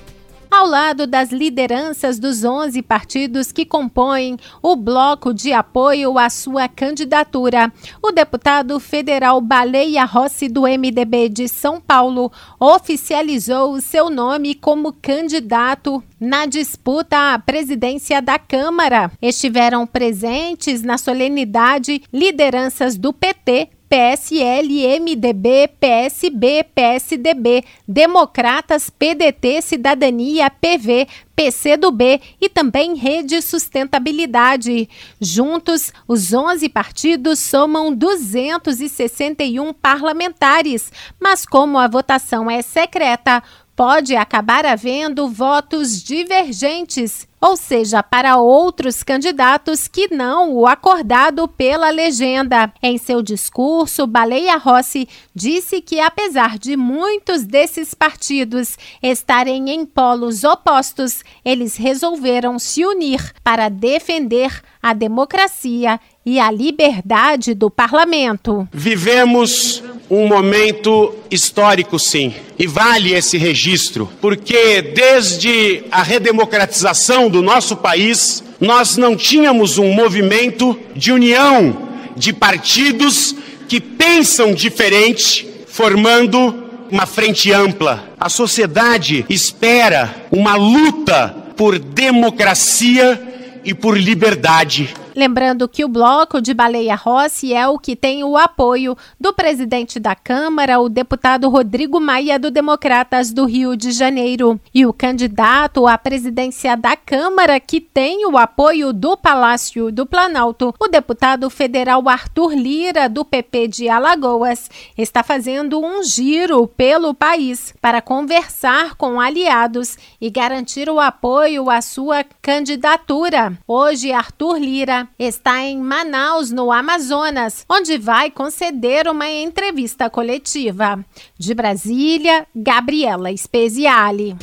Ao 0.57 0.67
lado 0.67 1.07
das 1.07 1.33
lideranças 1.33 2.19
dos 2.19 2.43
11 2.43 2.81
partidos 2.81 3.53
que 3.53 3.67
compõem 3.67 4.39
o 4.63 4.75
bloco 4.75 5.35
de 5.35 5.53
apoio 5.53 6.19
à 6.19 6.31
sua 6.31 6.67
candidatura, 6.67 7.71
o 8.03 8.11
deputado 8.11 8.81
federal 8.81 9.39
Baleia 9.43 10.07
Rossi, 10.07 10.49
do 10.49 10.63
MDB 10.63 11.29
de 11.29 11.47
São 11.47 11.79
Paulo, 11.79 12.33
oficializou 12.59 13.75
o 13.75 13.83
seu 13.83 14.09
nome 14.09 14.55
como 14.55 14.95
candidato 14.95 16.03
na 16.19 16.47
disputa 16.47 17.35
à 17.35 17.39
presidência 17.39 18.23
da 18.23 18.39
Câmara. 18.39 19.13
Estiveram 19.21 19.87
presentes 19.87 20.83
na 20.83 20.97
solenidade 20.97 22.01
lideranças 22.11 22.97
do 22.97 23.13
PT, 23.13 23.69
PSL, 23.89 25.01
MDB, 25.01 25.69
PSB, 25.81 26.65
PSDB, 26.75 27.65
Democratas, 27.87 28.91
PDT, 28.91 29.63
Cidadania, 29.63 30.51
PV, 30.51 31.07
PCdoB 31.35 32.21
e 32.41 32.49
também 32.49 32.95
Rede 32.95 33.41
Sustentabilidade. 33.43 34.89
Juntos, 35.21 35.93
os 36.09 36.33
11 36.33 36.69
partidos 36.69 37.39
somam 37.39 37.95
261 37.95 39.73
parlamentares, 39.73 40.91
mas 41.21 41.45
como 41.45 41.79
a 41.79 41.87
votação 41.87 42.51
é 42.51 42.63
secreta, 42.63 43.43
pode 43.77 44.17
acabar 44.17 44.65
havendo 44.65 45.29
votos 45.29 46.03
divergentes, 46.03 47.29
ou 47.39 47.57
seja, 47.57 48.03
para 48.03 48.39
outros 48.39 49.03
candidatos 49.03 49.87
que 49.87 50.09
não 50.13 50.55
o 50.55 50.67
acordado 50.67 51.47
pela 51.47 51.91
legenda. 51.91 52.73
Em 52.83 52.97
seu 52.97 53.21
discurso, 53.21 54.07
Baleia 54.07 54.57
Rossi 54.57 55.07
disse 55.35 55.83
que, 55.83 56.01
apesar 56.01 56.59
de 56.59 56.75
muitos 56.75 57.45
desses 57.45 57.93
partidos 57.93 58.79
estarem 59.03 59.69
em 59.69 59.85
polos 59.85 60.43
opostos, 60.43 61.23
eles 61.45 61.77
resolveram 61.77 62.59
se 62.59 62.85
unir 62.85 63.33
para 63.45 63.69
defender 63.69 64.63
a 64.83 64.95
democracia 64.95 66.01
e 66.25 66.41
a 66.41 66.51
liberdade 66.51 67.55
do 67.55 67.71
parlamento. 67.71 68.67
Vivemos 68.73 69.83
um 70.09 70.27
momento 70.27 71.15
histórico, 71.31 71.99
sim, 71.99 72.35
e 72.59 72.67
vale 72.67 73.13
esse 73.13 73.37
registro, 73.37 74.09
porque 74.21 74.81
desde 74.81 75.83
a 75.91 76.03
redemocratização 76.03 77.29
do 77.29 77.43
nosso 77.43 77.77
país, 77.77 78.43
nós 78.61 78.97
não 78.97 79.17
tínhamos 79.17 79.79
um 79.79 79.93
movimento 79.93 80.79
de 80.95 81.13
união 81.13 81.87
de 82.17 82.33
partidos 82.33 83.35
que 83.69 83.81
pensam 83.81 84.55
diferente, 84.55 85.47
formando 85.67 86.65
uma 86.91 87.05
frente 87.05 87.53
ampla. 87.53 88.13
A 88.19 88.29
sociedade 88.29 89.27
espera 89.29 90.15
uma 90.31 90.55
luta 90.55 91.35
por 91.57 91.79
democracia 91.79 93.21
e 93.65 93.75
por 93.75 93.99
liberdade. 93.99 94.95
Lembrando 95.17 95.67
que 95.67 95.83
o 95.83 95.89
bloco 95.89 96.43
de 96.43 96.53
Baleia 96.53 96.95
Rossi 96.95 97.55
é 97.55 97.67
o 97.67 97.79
que 97.79 97.97
tem 97.97 98.23
o 98.23 98.37
apoio 98.37 98.95
do 99.19 99.33
presidente 99.33 99.99
da 99.99 100.15
Câmara, 100.15 100.79
o 100.79 100.91
deputado 100.91 101.49
Rodrigo 101.49 101.99
Maia, 101.99 102.39
do 102.39 102.51
Democratas 102.51 103.33
do 103.33 103.47
Rio 103.47 103.75
de 103.75 103.93
Janeiro. 103.93 104.61
E 104.75 104.85
o 104.85 104.93
candidato 104.93 105.87
à 105.87 105.97
presidência 105.97 106.77
da 106.77 106.95
Câmara, 106.95 107.59
que 107.59 107.81
tem 107.81 108.27
o 108.27 108.37
apoio 108.37 108.93
do 108.93 109.17
Palácio 109.17 109.91
do 109.91 110.05
Planalto, 110.05 110.75
o 110.79 110.87
deputado 110.87 111.49
federal 111.49 112.07
Arthur 112.11 112.53
Lira, 112.53 113.09
do 113.09 113.25
PP 113.25 113.69
de 113.69 113.89
Alagoas, 113.89 114.69
está 114.99 115.23
fazendo 115.23 115.83
um 115.83 116.03
giro 116.03 116.69
pelo 116.69 117.15
país 117.15 117.73
para 117.81 118.03
conversar 118.03 118.97
com 118.97 119.19
aliados 119.19 119.97
e 120.21 120.29
garantir 120.29 120.91
o 120.91 121.01
apoio 121.01 121.71
à 121.71 121.81
sua 121.81 122.23
candidatura. 122.43 123.57
Hoje, 123.67 124.13
Arthur 124.13 124.59
Lira 124.59 125.06
está 125.19 125.63
em 125.65 125.81
Manaus, 125.81 126.51
no 126.51 126.73
Amazonas, 126.73 127.65
onde 127.69 127.99
vai 127.99 128.31
conceder 128.31 129.09
uma 129.09 129.29
entrevista 129.29 130.09
coletiva. 130.11 131.05
De 131.39 131.55
Brasília, 131.55 132.47
Gabriela 132.55 133.35
Speziale. 133.37 134.37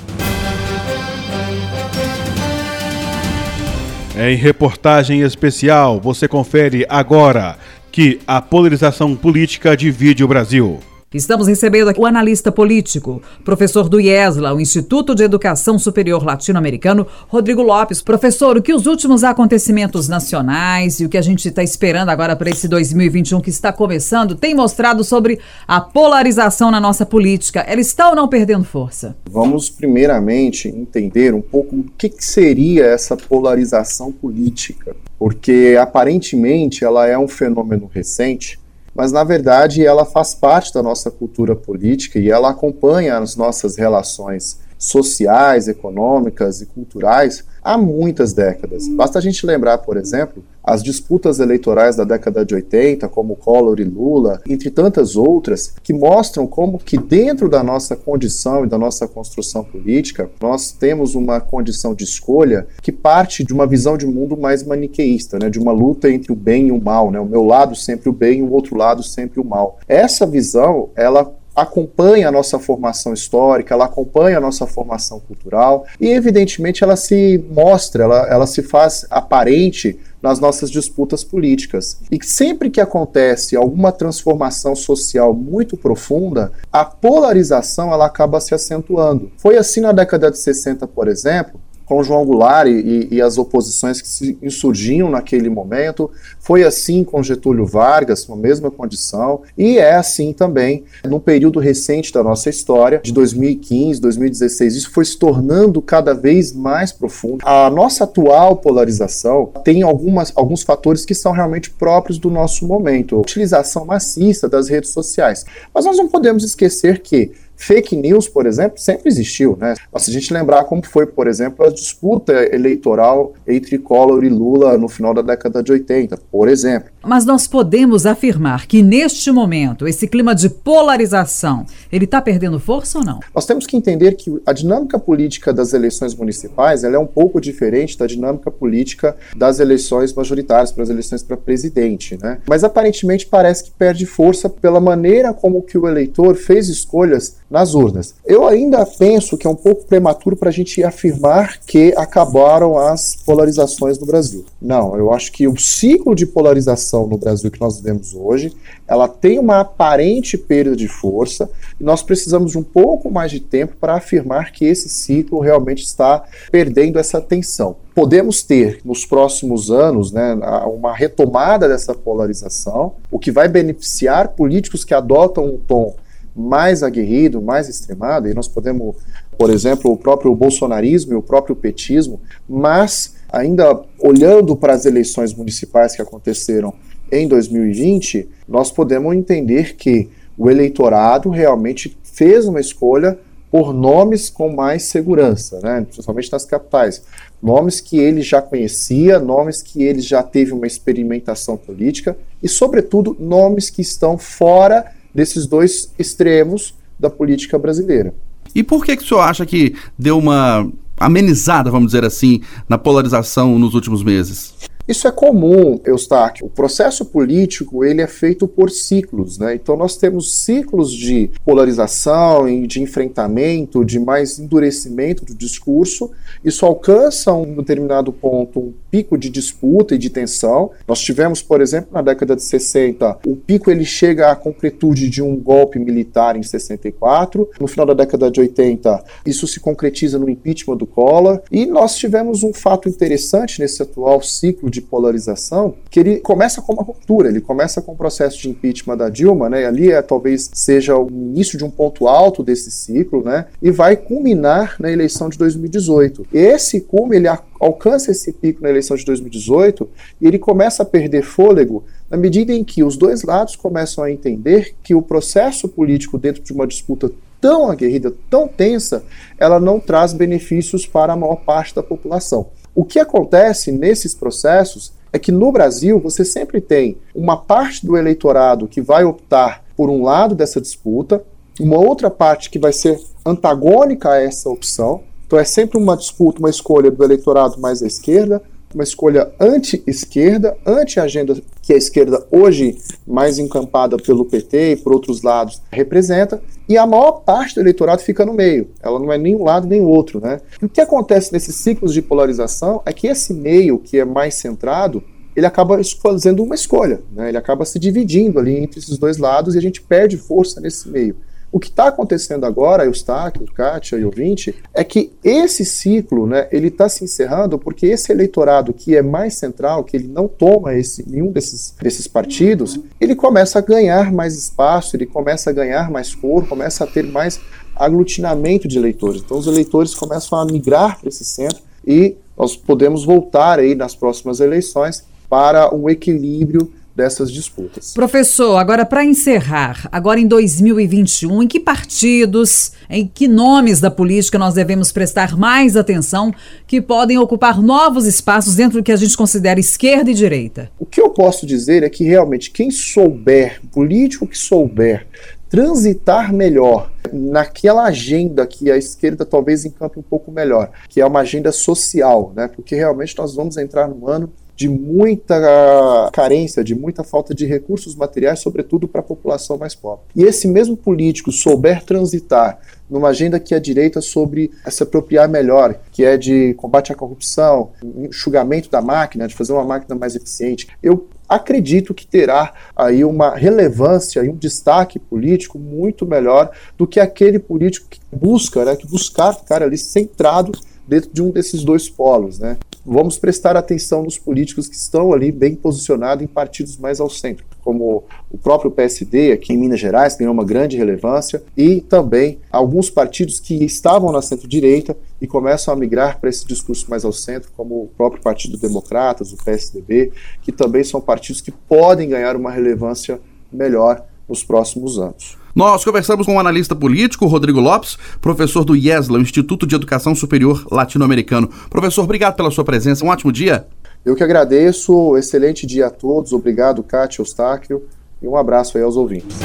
Em 4.15 4.36
reportagem 4.36 5.22
especial, 5.22 6.00
você 6.00 6.27
confere 6.27 6.86
agora 6.88 7.58
que 7.91 8.20
a 8.27 8.41
polarização 8.41 9.15
política 9.15 9.75
divide 9.75 10.24
o 10.24 10.27
Brasil. 10.27 10.79
Estamos 11.13 11.48
recebendo 11.48 11.89
aqui 11.89 12.00
o 12.00 12.08
analista 12.08 12.51
político, 12.51 13.22
professor 13.46 13.88
do 13.88 14.01
IESLA, 14.01 14.51
o 14.51 14.60
Instituto 14.60 15.13
de 15.13 15.24
Educação 15.24 15.77
Superior 15.77 16.25
Latino-Americano, 16.25 17.05
Rodrigo 17.27 17.62
Lopes. 17.62 18.01
Professor, 18.01 18.58
o 18.58 18.63
que 18.63 18.74
os 18.74 18.88
últimos 18.88 19.24
acontecimentos 19.24 20.10
nacionais 20.10 21.00
e 21.00 21.05
o 21.05 21.10
que 21.10 21.17
a 21.17 21.22
gente 21.22 21.48
está 21.48 21.62
esperando 21.62 22.10
agora 22.10 22.36
para 22.36 22.50
esse 22.50 22.67
2021 22.67 23.41
que 23.41 23.51
está 23.51 23.72
começando 23.72 24.34
tem 24.34 24.55
mostrado 24.55 25.03
sobre 25.03 25.39
a 25.67 25.79
polarização 25.79 26.72
na 26.72 26.79
nossa 26.79 27.05
política? 27.05 27.60
Ela 27.60 27.82
está 27.82 28.10
ou 28.10 28.15
não 28.15 28.27
perdendo 28.27 28.63
força? 28.63 29.15
Vamos 29.29 29.70
primeiramente 29.70 30.67
entender 30.67 31.36
um 31.36 31.41
pouco 31.41 31.75
o 31.75 31.86
que, 31.96 32.10
que 32.10 32.25
seria 32.25 32.86
essa 32.86 33.15
polarização 33.15 34.12
política, 34.12 34.96
porque 35.20 35.77
aparentemente 35.79 36.84
ela 36.84 37.05
é 37.05 37.15
um 37.15 37.27
fenômeno 37.27 37.88
recente 37.93 38.62
mas 38.95 39.12
na 39.12 39.23
verdade 39.23 39.85
ela 39.85 40.05
faz 40.05 40.35
parte 40.35 40.73
da 40.73 40.83
nossa 40.83 41.09
cultura 41.09 41.55
política 41.55 42.19
e 42.19 42.29
ela 42.29 42.50
acompanha 42.50 43.17
as 43.17 43.35
nossas 43.35 43.77
relações 43.77 44.59
sociais, 44.77 45.67
econômicas 45.67 46.62
e 46.62 46.65
culturais 46.65 47.43
há 47.63 47.77
muitas 47.77 48.34
décadas. 48.34 48.88
Basta 48.88 49.20
a 49.20 49.22
gente 49.22 49.46
lembrar, 49.46 49.79
por 49.79 49.98
exemplo, 49.98 50.43
as 50.63 50.82
disputas 50.82 51.39
eleitorais 51.39 51.98
da 51.98 52.03
década 52.03 52.46
de 52.46 52.55
80, 52.55 53.08
como 53.10 53.36
Collor 53.36 53.79
e 53.79 53.84
Lula, 53.84 54.41
entre 54.48 54.70
tantas 54.70 55.15
outras, 55.15 55.74
que 55.84 55.91
mostram 55.91 56.48
como 56.48 56.79
que 56.79 56.98
dentro 56.98 57.50
da 57.50 57.62
nossa 57.62 57.96
condição 57.96 58.63
e 58.63 58.70
da 58.70 58.77
nossa 58.77 59.08
construção 59.08 59.63
política, 59.63 60.29
nós 60.41 60.72
temos 60.72 61.15
uma 61.15 61.41
condição 61.41 61.93
de 61.93 62.05
escolha 62.05 62.65
que 62.82 62.91
parte 62.91 63.43
de 63.43 63.53
uma 63.53 63.67
visão 63.67 63.98
de 63.98 64.05
mundo 64.05 64.38
mais 64.38 64.63
maniqueísta, 64.63 65.38
né, 65.38 65.50
de 65.50 65.60
uma 65.60 65.72
luta 65.72 66.10
entre 66.10 66.32
o 66.32 66.36
bem 66.36 66.67
e 66.67 66.72
o 66.72 66.82
mal, 66.82 67.12
né, 67.12 67.20
o 67.20 67.25
meu 67.25 67.43
lado 67.43 67.75
sempre 67.75 68.10
o 68.10 68.13
bem 68.13 68.39
e 68.39 68.43
o 68.43 68.51
outro 68.51 68.77
lado 68.77 69.03
sempre 69.03 69.39
o 69.41 69.46
mal. 69.46 69.79
Essa 69.88 70.25
visão, 70.25 70.89
ela 70.96 71.29
acompanha 71.55 72.29
a 72.29 72.31
nossa 72.31 72.57
formação 72.60 73.13
histórica, 73.13 73.74
ela 73.74 73.86
acompanha 73.86 74.38
a 74.38 74.41
nossa 74.41 74.65
formação 74.65 75.19
cultural 75.19 75.86
e, 76.00 76.07
evidentemente, 76.07 76.83
ela 76.83 76.95
se 76.95 77.43
mostra, 77.51 78.03
ela, 78.03 78.27
ela 78.27 78.48
se 78.48 78.62
faz 78.63 79.05
aparente 79.10 80.00
nas 80.24 80.39
nossas 80.39 80.72
disputas 80.72 81.22
políticas. 81.22 82.00
E 82.10 82.24
sempre 82.24 82.69
que 82.69 82.79
acontece 82.79 83.57
alguma 83.57 83.91
transformação 83.91 84.74
social 84.74 85.33
muito 85.33 85.75
profunda, 85.75 86.53
a 86.72 86.86
polarização 86.86 87.91
ela 87.91 88.05
acaba 88.05 88.39
se 88.39 88.55
acentuando. 88.55 89.29
Foi 89.38 89.57
assim 89.57 89.81
na 89.81 89.91
década 89.91 90.31
de 90.31 90.38
60, 90.38 90.88
por 90.88 91.10
exemplo, 91.10 91.60
com 91.93 92.03
João 92.03 92.25
Goulart 92.25 92.67
e, 92.67 93.07
e, 93.12 93.21
as 93.21 93.38
oposições 93.38 94.01
que 94.01 94.07
se 94.07 94.35
insurgiam 94.41 95.12
naquele 95.12 95.47
momento. 95.47 96.09
Foi 96.39 96.63
assim 96.63 97.03
com 97.03 97.21
Getúlio 97.21 97.67
Vargas, 97.67 98.25
com 98.25 98.33
a 98.33 98.35
mesma 98.35 98.71
condição, 98.71 99.41
e 99.55 99.77
é 99.77 99.93
assim 99.93 100.33
também 100.33 100.85
no 101.05 101.19
período 101.19 101.59
recente 101.59 102.12
da 102.12 102.23
nossa 102.23 102.50
história, 102.50 103.00
de 103.03 103.13
2015, 103.13 104.01
2016. 104.01 104.75
Isso 104.75 104.91
foi 104.91 105.05
se 105.05 105.17
tornando 105.19 105.81
cada 105.83 106.15
vez 106.15 106.51
mais 106.51 106.91
profundo. 106.91 107.43
A 107.45 107.69
nossa 107.69 108.05
atual 108.05 108.55
polarização 108.55 109.51
tem 109.63 109.83
algumas, 109.83 110.33
alguns 110.35 110.63
fatores 110.63 111.05
que 111.05 111.13
são 111.13 111.31
realmente 111.31 111.69
próprios 111.69 112.17
do 112.17 112.31
nosso 112.31 112.65
momento. 112.65 113.15
A 113.15 113.19
utilização 113.19 113.85
maciça 113.85 114.50
das 114.50 114.67
redes 114.67 114.89
sociais. 114.89 115.45
Mas 115.71 115.85
nós 115.85 115.97
não 115.97 116.07
podemos 116.07 116.43
esquecer 116.43 117.01
que 117.01 117.31
Fake 117.65 117.96
news, 117.96 118.27
por 118.27 118.46
exemplo, 118.46 118.77
sempre 118.77 119.08
existiu, 119.08 119.58
né? 119.60 119.74
Se 119.98 120.10
a 120.10 120.13
gente 120.13 120.34
lembrar 120.34 120.65
como 120.65 120.86
foi, 120.86 121.05
por 121.05 121.27
exemplo, 121.27 121.65
a 121.65 121.70
disputa 121.70 122.34
eleitoral 122.53 123.34
entre 123.48 123.77
Collor 123.77 124.25
e 124.25 124.29
Lula 124.29 124.77
no 124.77 124.89
final 124.89 125.13
da 125.13 125.22
década 125.22 125.63
de 125.63 125.72
80, 125.72 126.17
por 126.29 126.50
exemplo. 126.50 126.89
Mas 127.01 127.25
nós 127.25 127.48
podemos 127.48 128.05
afirmar 128.05 128.67
que 128.67 128.82
neste 128.82 129.32
momento 129.32 129.88
esse 129.88 130.08
clima 130.08 130.36
de 130.36 130.50
polarização, 130.50 131.65
ele 131.89 132.03
está 132.03 132.22
perdendo 132.22 132.60
força 132.60 133.00
ou 133.00 133.05
não? 133.05 133.22
Nós 133.34 133.46
temos 133.46 133.65
que 133.65 133.77
entender 133.77 134.13
que 134.13 134.41
a 134.46 134.51
dinâmica 134.51 135.00
política 135.00 135.53
das 135.53 135.72
eleições 135.72 136.13
municipais, 136.13 136.84
ela 136.84 136.98
é 136.98 137.00
um 137.00 137.08
pouco 137.08 137.39
diferente 137.39 137.98
da 137.98 138.05
dinâmica 138.05 138.51
política 138.51 139.15
das 139.36 139.60
eleições 139.60 140.13
majoritárias, 140.13 140.72
para 140.74 140.84
as 140.84 140.89
eleições 140.89 141.24
para 141.24 141.38
presidente, 141.38 142.17
né? 142.22 142.39
Mas 142.46 142.63
aparentemente 142.63 143.25
parece 143.25 143.63
que 143.63 143.72
perde 143.72 144.05
força 144.05 144.50
pela 144.50 144.82
maneira 144.82 145.34
como 145.34 145.62
que 145.62 145.77
o 145.77 145.88
eleitor 145.88 146.36
fez 146.36 146.67
escolhas 146.67 147.38
nas 147.53 147.75
urnas. 147.75 148.15
Eu 148.25 148.48
ainda 148.48 148.83
penso 148.83 149.38
que 149.38 149.45
é 149.45 149.50
um 149.50 149.55
pouco 149.55 149.86
prematuro 149.86 150.36
para 150.36 150.50
a 150.50 150.51
gente 150.51 150.83
afirmar 150.83 151.60
que 151.60 151.93
acabaram 151.95 152.79
as 152.79 153.15
polarizações 153.15 154.00
no 154.00 154.07
Brasil. 154.07 154.43
Não, 154.60 154.98
eu 154.98 155.13
acho 155.13 155.31
que 155.31 155.48
o 155.48 155.55
ciclo 155.55 156.15
de 156.15 156.25
polarização 156.25 157.05
no 157.05 157.15
Brasil 157.15 157.51
que 157.51 157.62
nós 157.62 157.77
vivemos 157.77 158.15
hoje, 158.15 158.51
ela 158.88 159.07
tem 159.07 159.38
uma 159.38 159.60
aparente 159.60 160.36
perda 160.36 160.75
de 160.75 160.88
força 160.88 161.48
e 161.79 161.83
nós 161.83 162.01
precisamos 162.01 162.53
de 162.53 162.57
um 162.57 162.63
pouco 162.63 163.12
mais 163.12 163.29
de 163.29 163.39
tempo 163.39 163.75
para 163.79 163.98
afirmar 163.98 164.51
que 164.51 164.65
esse 164.65 164.89
ciclo 164.89 165.39
realmente 165.39 165.83
está 165.83 166.24
perdendo 166.51 166.98
essa 166.98 167.22
tensão. 167.22 167.75
Podemos 167.93 168.41
ter 168.41 168.80
nos 168.84 169.06
próximos 169.06 169.69
anos 169.69 170.12
né, 170.12 170.34
uma 170.65 170.91
retomada 170.91 171.67
dessa 171.67 171.93
polarização, 171.93 172.93
o 173.12 173.19
que 173.19 173.32
vai 173.32 173.47
beneficiar 173.47 174.30
políticos 174.30 174.84
que 174.84 174.95
adotam 174.95 175.45
um 175.45 175.58
tom 175.60 175.93
mais 176.36 176.84
aguerrido, 176.84 177.41
mais 177.41 177.69
extremado, 177.69 178.28
e 178.28 178.34
nós 178.34 178.48
podemos, 178.48 178.96
por 179.38 179.50
exemplo, 179.50 179.91
o 179.91 179.98
próprio 179.98 180.34
bolsonarismo 180.36 181.13
e 181.13 181.15
o 181.15 181.22
próprio 181.22 181.56
petismo, 181.56 182.19
mas 182.48 183.15
ainda 183.32 183.82
olhando 184.00 184.56
para 184.56 184.74
as 184.74 184.86
eleições 184.86 185.34
municipais 185.34 185.96
que 185.96 186.02
aconteceram 186.02 186.74
em 187.12 187.28
2020, 187.28 188.30
nós 188.48 188.72
podemos 188.72 189.15
entender 189.15 189.76
que 189.76 190.10
o 190.38 190.50
eleitorado 190.50 191.30
realmente 191.30 191.96
fez 192.04 192.46
uma 192.46 192.60
escolha 192.60 193.19
por 193.52 193.72
nomes 193.72 194.32
com 194.32 194.52
mais 194.52 194.82
segurança, 194.84 195.60
né? 195.62 195.86
principalmente 195.88 196.32
nas 196.32 196.43
capitais. 196.43 197.04
Nomes 197.39 197.80
que 197.80 198.00
ele 198.00 198.24
já 198.24 198.41
conhecia, 198.41 199.19
nomes 199.19 199.62
que 199.62 199.84
ele 199.84 200.02
já 200.02 200.24
teve 200.24 200.52
uma 200.54 200.65
experimentação 200.65 201.56
política 201.56 202.17
e, 202.41 202.50
sobretudo, 202.50 203.15
nomes 203.19 203.69
que 203.69 203.84
estão 203.84 204.17
fora 204.17 204.91
desses 205.13 205.45
dois 205.45 205.91
extremos 205.97 206.73
da 206.99 207.10
política 207.10 207.58
brasileira. 207.58 208.13
E 208.56 208.63
por 208.63 208.86
que, 208.86 208.95
que 208.95 209.04
o 209.04 209.08
senhor 209.08 209.21
acha 209.21 209.45
que 209.45 209.76
deu 209.97 210.17
uma 210.17 210.69
amenizada, 210.97 211.71
vamos 211.71 211.88
dizer 211.88 212.06
assim, 212.06 212.41
na 212.69 212.78
polarização 212.78 213.58
nos 213.58 213.73
últimos 213.73 214.04
meses? 214.04 214.54
Isso 214.88 215.08
é 215.08 215.12
comum, 215.12 215.80
Eustáquio. 215.86 216.46
O 216.46 216.50
processo 216.50 217.06
político 217.06 217.86
ele 217.86 218.02
é 218.02 218.08
feito 218.08 218.48
por 218.48 218.69
ciclos, 218.69 219.38
né? 219.38 219.56
Então 219.56 219.78
nós 219.78 219.96
temos 219.96 220.36
ciclos 220.39 220.91
de 220.91 221.30
polarização 221.46 222.50
e 222.50 222.67
de 222.67 222.82
enfrentamento, 222.82 223.86
de 223.86 224.00
mais 224.00 224.39
endurecimento 224.39 225.24
do 225.24 225.34
discurso. 225.34 226.12
Isso 226.43 226.65
alcança 226.65 227.34
um 227.34 227.56
determinado 227.56 228.12
ponto 228.12 228.60
um 228.60 228.74
pico 228.91 229.17
de 229.17 229.30
disputa 229.30 229.96
e 229.96 229.98
de 229.98 230.10
tensão. 230.10 230.72
Nós 230.88 231.00
tivemos, 231.00 231.41
por 231.41 231.62
exemplo, 231.62 231.89
na 231.91 232.02
década 232.02 232.36
de 232.36 232.43
60, 232.43 233.19
o 233.26 233.36
pico 233.36 233.72
ele 233.72 233.86
chega 233.86 234.32
à 234.32 234.36
concretude 234.36 235.10
de 235.10 235.22
um 235.22 235.36
golpe 235.36 235.80
militar 235.80 236.36
em 236.36 236.43
64. 236.43 237.50
No 237.60 237.67
final 237.67 237.86
da 237.86 237.93
década 237.93 238.30
de 238.30 238.39
80, 238.39 239.04
isso 239.26 239.48
se 239.48 239.60
concretiza 239.60 240.19
no 240.19 240.30
impeachment 240.30 240.78
do 240.78 240.86
Collor. 240.86 241.41
E 241.52 241.65
nós 241.65 241.96
tivemos 241.96 242.43
um 242.43 242.54
fato 242.54 242.88
interessante 242.88 243.60
nesse 243.60 243.82
atual 243.82 244.22
ciclo 244.22 244.69
de 244.73 244.81
polarização, 244.81 245.75
que 245.89 245.99
ele 245.99 246.19
começa 246.19 246.62
com 246.62 246.73
uma 246.73 246.83
ruptura, 246.83 247.29
ele 247.29 247.39
começa 247.39 247.81
com 247.81 247.93
o 247.93 247.95
processo 247.95 248.39
de 248.39 248.49
impeachment 248.49 248.97
da 248.97 249.09
Dilma, 249.09 249.49
né? 249.49 249.65
Ali 249.65 249.91
é, 249.91 250.01
talvez 250.01 250.49
seja 250.53 250.97
o 250.97 251.07
início 251.07 251.57
de 251.57 251.63
um 251.63 251.69
ponto 251.69 252.07
alto 252.07 252.43
desse 252.43 252.71
ciclo, 252.71 253.23
né? 253.23 253.45
E 253.62 253.71
vai 253.71 253.95
culminar 253.95 254.75
na 254.79 254.91
eleição 254.91 255.29
de 255.29 255.38
2018. 255.38 256.27
Esse 256.33 256.81
cume 256.81 257.17
ele 257.17 257.27
alcança 257.59 258.12
esse 258.12 258.33
pico 258.33 258.62
na 258.62 258.69
eleição 258.69 258.97
de 258.97 259.05
2018 259.05 259.88
e 260.19 260.27
ele 260.27 260.39
começa 260.39 260.83
a 260.83 260.86
perder 260.86 261.23
fôlego 261.23 261.83
na 262.09 262.17
medida 262.17 262.51
em 262.51 262.63
que 262.63 262.83
os 262.83 262.97
dois 262.97 263.23
lados 263.23 263.55
começam 263.55 264.03
a 264.03 264.12
entender 264.12 264.75
que 264.83 264.93
o 264.93 265.01
processo 265.01 265.67
político 265.67 266.17
dentro 266.17 266.43
de 266.43 266.51
uma 266.51 266.67
disputa 266.67 267.12
tão 267.43 267.69
aguerrida, 267.69 268.13
tão 268.29 268.47
tensa, 268.47 269.03
ela 269.38 269.59
não 269.59 269.77
traz 269.77 270.13
benefícios 270.13 270.86
para 270.88 271.12
a 271.12 271.15
maior 271.15 271.36
parte 271.36 271.75
da 271.75 271.83
população. 271.83 272.47
O 272.75 272.83
que 272.83 272.99
acontece 272.99 273.71
nesses 273.71 274.15
processos 274.15 274.93
é 275.12 275.19
que 275.19 275.31
no 275.31 275.51
Brasil 275.51 275.99
você 275.99 276.25
sempre 276.25 276.59
tem 276.59 276.97
uma 277.13 277.38
parte 277.38 277.86
do 277.86 277.95
eleitorado 277.95 278.67
que 278.67 278.81
vai 278.81 279.03
optar 279.03 279.63
por 279.77 279.89
um 279.89 280.01
lado 280.03 280.33
dessa 280.33 280.59
disputa, 280.59 281.23
uma 281.59 281.77
outra 281.77 282.09
parte 282.09 282.49
que 282.49 282.57
vai 282.57 282.73
ser 282.73 282.99
antagônica 283.23 284.09
a 284.09 284.19
essa 284.19 284.49
opção. 284.49 285.01
Então 285.27 285.38
é 285.38 285.43
sempre 285.43 285.77
uma 285.77 285.95
disputa, 285.95 286.39
uma 286.39 286.49
escolha 286.49 286.89
do 286.89 287.03
eleitorado 287.03 287.59
mais 287.59 287.83
à 287.83 287.88
esquerda, 287.88 288.41
uma 288.73 288.83
escolha 288.83 289.31
anti-esquerda, 289.39 290.57
anti-agenda 290.65 291.36
que 291.63 291.71
a 291.71 291.78
esquerda 291.78 292.28
hoje, 292.30 292.78
mais 293.08 293.39
encampada 293.39 293.95
pelo 293.97 294.26
PT 294.26 294.73
e 294.73 294.76
por 294.76 294.93
outros 294.93 295.21
lados, 295.21 295.62
representa, 295.71 296.43
e 296.67 296.78
a 296.78 296.86
maior 296.86 297.23
parte 297.23 297.56
do 297.56 297.62
eleitorado 297.62 298.02
fica 298.02 298.26
no 298.26 298.34
meio. 298.34 298.69
Ela 298.82 298.99
não 298.99 299.12
é 299.12 299.17
nem 299.17 299.34
um 299.34 299.43
lado 299.43 299.65
nem 299.65 299.80
o 299.80 299.88
outro. 299.88 300.19
Né? 300.19 300.41
E 300.62 300.65
o 300.65 300.69
que 300.69 300.82
acontece 300.82 301.32
nesses 301.32 301.56
ciclos 301.56 301.93
de 301.93 302.02
polarização 302.02 302.82
é 302.86 302.91
que 302.91 303.08
esse 303.08 303.34
meio, 303.34 303.80
que 303.80 303.97
é 303.97 304.04
mais 304.04 304.36
centrado, 304.36 305.02
ele 305.34 305.45
acaba 305.45 305.80
fazendo 306.02 306.43
uma 306.43 306.54
escolha, 306.54 307.02
né? 307.12 307.30
ele 307.30 307.38
acaba 307.38 307.65
se 307.65 307.80
dividindo 307.80 308.39
ali 308.39 308.56
entre 308.56 308.80
esses 308.80 308.97
dois 308.97 309.17
lados 309.17 309.56
e 309.56 309.58
a 309.58 309.62
gente 309.62 309.82
perde 309.82 310.17
força 310.17 310.60
nesse 310.60 310.89
meio. 310.89 311.15
O 311.53 311.59
que 311.59 311.67
está 311.67 311.89
acontecendo 311.89 312.47
agora, 312.47 312.83
Eustáquio, 312.83 313.45
Kátia 313.53 313.95
e 313.97 314.03
ouvinte, 314.03 314.55
é 314.73 314.83
que 314.83 315.13
esse 315.23 315.63
ciclo, 315.63 316.25
né, 316.25 316.47
ele 316.51 316.69
está 316.69 316.89
se 316.89 317.03
encerrando 317.03 317.59
porque 317.59 317.85
esse 317.85 318.11
eleitorado 318.11 318.73
que 318.73 318.95
é 318.95 319.03
mais 319.03 319.35
central, 319.35 319.83
que 319.83 319.95
ele 319.95 320.07
não 320.07 320.27
toma 320.27 320.73
esse, 320.73 321.07
nenhum 321.07 321.31
desses, 321.31 321.71
desses 321.79 322.07
partidos, 322.07 322.79
ele 322.99 323.13
começa 323.13 323.59
a 323.59 323.61
ganhar 323.61 324.11
mais 324.11 324.35
espaço, 324.35 324.95
ele 324.95 325.05
começa 325.05 325.51
a 325.51 325.53
ganhar 325.53 325.91
mais 325.91 326.15
cor, 326.15 326.47
começa 326.47 326.85
a 326.85 326.87
ter 326.87 327.03
mais 327.03 327.39
aglutinamento 327.75 328.67
de 328.67 328.79
eleitores. 328.79 329.21
Então 329.21 329.37
os 329.37 329.45
eleitores 329.45 329.93
começam 329.93 330.39
a 330.39 330.45
migrar 330.45 330.99
para 330.99 331.09
esse 331.09 331.23
centro 331.23 331.61
e 331.85 332.17
nós 332.35 332.55
podemos 332.55 333.05
voltar 333.05 333.59
aí 333.59 333.75
nas 333.75 333.93
próximas 333.93 334.39
eleições 334.39 335.05
para 335.29 335.71
um 335.71 335.87
equilíbrio 335.87 336.73
dessas 336.95 337.32
disputas. 337.32 337.93
Professor, 337.93 338.58
agora 338.58 338.86
para 338.86 339.03
encerrar, 339.03 339.88
agora 339.91 340.19
em 340.19 340.27
2021, 340.27 341.43
em 341.43 341.47
que 341.47 341.60
partidos, 341.60 342.73
em 342.89 343.08
que 343.08 343.27
nomes 343.27 343.79
da 343.79 343.89
política 343.89 344.38
nós 344.38 344.53
devemos 344.53 344.91
prestar 344.91 345.38
mais 345.38 345.75
atenção 345.75 346.34
que 346.67 346.82
podem 346.82 347.17
ocupar 347.17 347.62
novos 347.62 348.06
espaços 348.06 348.56
dentro 348.56 348.79
do 348.79 348.84
que 348.84 348.91
a 348.91 348.95
gente 348.95 349.17
considera 349.17 349.60
esquerda 349.60 350.12
e 350.12 350.13
direita? 350.13 350.71
O 350.79 350.86
que 350.86 351.01
eu 351.01 351.10
posso 351.10 351.45
dizer 351.45 351.84
é 351.84 351.89
que 351.89 352.03
realmente 352.03 352.51
quem 352.51 352.69
souber, 352.69 353.60
político 353.71 354.27
que 354.27 354.38
souber 354.38 355.08
transitar 355.53 356.34
melhor 356.34 356.91
naquela 357.13 357.84
agenda 357.84 358.47
que 358.47 358.71
a 358.71 358.75
esquerda 358.75 359.23
talvez 359.23 359.65
encampe 359.65 359.99
um 359.99 360.01
pouco 360.01 360.32
melhor, 360.32 360.71
que 360.89 360.99
é 360.99 361.06
uma 361.06 361.19
agenda 361.19 361.51
social, 361.51 362.34
né? 362.36 362.47
Porque 362.47 362.75
realmente 362.75 363.15
nós 363.15 363.36
vamos 363.36 363.56
entrar 363.58 363.88
num 363.88 364.08
ano 364.08 364.34
de 364.55 364.69
muita 364.69 366.09
carência, 366.13 366.63
de 366.63 366.75
muita 366.75 367.03
falta 367.03 367.33
de 367.33 367.45
recursos 367.45 367.95
materiais, 367.95 368.39
sobretudo 368.39 368.87
para 368.87 369.01
a 369.01 369.03
população 369.03 369.57
mais 369.57 369.75
pobre. 369.75 370.05
E 370.15 370.23
esse 370.23 370.47
mesmo 370.47 370.77
político 370.77 371.31
souber 371.31 371.83
transitar 371.83 372.59
numa 372.89 373.09
agenda 373.09 373.39
que 373.39 373.55
a 373.55 373.59
direita 373.59 374.01
sobre 374.01 374.51
se 374.67 374.83
apropriar 374.83 375.27
melhor, 375.27 375.79
que 375.91 376.05
é 376.05 376.17
de 376.17 376.53
combate 376.55 376.91
à 376.91 376.95
corrupção, 376.95 377.71
enxugamento 377.83 378.69
da 378.69 378.81
máquina, 378.81 379.27
de 379.27 379.33
fazer 379.33 379.53
uma 379.53 379.63
máquina 379.63 379.95
mais 379.95 380.15
eficiente. 380.15 380.67
Eu 380.81 381.07
acredito 381.27 381.93
que 381.93 382.05
terá 382.05 382.53
aí 382.75 383.03
uma 383.03 383.35
relevância 383.35 384.23
e 384.23 384.29
um 384.29 384.35
destaque 384.35 384.99
político 384.99 385.57
muito 385.57 386.05
melhor 386.05 386.51
do 386.77 386.85
que 386.85 386.99
aquele 386.99 387.39
político 387.39 387.87
que 387.89 387.99
busca, 388.11 388.63
né, 388.63 388.75
que 388.75 388.87
buscar 388.87 389.33
ficar 389.33 389.63
ali 389.63 389.77
centrado 389.77 390.51
dentro 390.87 391.09
de 391.11 391.21
um 391.21 391.31
desses 391.31 391.63
dois 391.63 391.89
polos, 391.89 392.37
né? 392.37 392.57
Vamos 392.86 393.17
prestar 393.17 393.56
atenção 393.56 394.04
nos 394.04 394.17
políticos 394.17 394.67
que 394.67 394.76
estão 394.76 395.13
ali 395.13 395.32
bem 395.32 395.56
posicionados 395.56 396.22
em 396.22 396.28
partidos 396.28 396.76
mais 396.76 397.00
ao 397.00 397.10
centro, 397.10 397.46
como 397.63 398.04
o 398.30 398.38
próprio 398.38 398.69
PSD 398.69 399.32
aqui 399.32 399.54
em 399.54 399.58
Minas 399.58 399.80
Gerais, 399.80 400.17
ganhou 400.17 400.34
uma 400.34 400.43
grande 400.43 400.76
relevância, 400.76 401.41
e 401.56 401.80
também 401.80 402.39
alguns 402.52 402.89
partidos 402.89 403.39
que 403.39 403.63
estavam 403.63 404.12
na 404.12 404.22
centro-direita 404.22 404.98
e 405.22 405.26
começam 405.26 405.74
a 405.74 405.78
migrar 405.78 406.19
para 406.19 406.30
esse 406.30 406.46
discurso 406.46 406.89
mais 406.89 407.06
ao 407.06 407.13
centro, 407.13 407.50
como 407.56 407.84
o 407.84 407.89
próprio 407.96 408.22
Partido 408.22 408.58
Democratas, 408.58 409.32
o 409.32 409.38
PSDB, 409.38 410.12
que 410.41 410.52
também 410.52 410.84
são 410.84 411.00
partidos 411.00 411.39
que 411.39 411.52
podem 411.52 412.10
ganhar 412.10 412.36
uma 412.36 412.52
relevância 412.52 413.17
melhor 413.50 414.06
nos 414.28 414.43
próximos 414.43 415.00
anos. 415.00 415.38
Nós 415.55 415.85
conversamos 415.85 416.25
com 416.25 416.35
o 416.35 416.39
analista 416.39 416.75
político 416.75 417.27
Rodrigo 417.27 417.59
Lopes, 417.59 417.95
professor 418.19 418.65
do 418.65 418.75
IESLA, 418.75 419.19
o 419.19 419.21
Instituto 419.21 419.67
de 419.67 419.75
Educação 419.75 420.15
Superior 420.15 420.65
Latino-Americano. 420.71 421.47
Professor, 421.69 422.03
obrigado 422.03 422.35
pela 422.35 422.49
sua 422.49 422.63
presença. 422.63 423.05
Um 423.05 423.09
ótimo 423.09 423.31
dia. 423.31 423.67
Eu 424.03 424.15
que 424.15 424.23
agradeço. 424.23 425.15
Excelente 425.15 425.67
dia 425.67 425.87
a 425.87 425.89
todos. 425.91 426.33
Obrigado, 426.33 426.81
Cátia 426.81 427.21
Eustáquio. 427.21 427.83
E 428.19 428.27
um 428.27 428.35
abraço 428.35 428.79
aí 428.79 428.83
aos 428.83 428.95
ouvintes. 428.95 429.37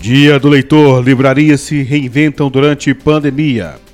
Dia 0.00 0.38
do 0.38 0.48
Leitor. 0.48 1.02
Livrarias 1.02 1.62
se 1.62 1.82
reinventam 1.82 2.48
durante 2.48 2.94
pandemia. 2.94 3.87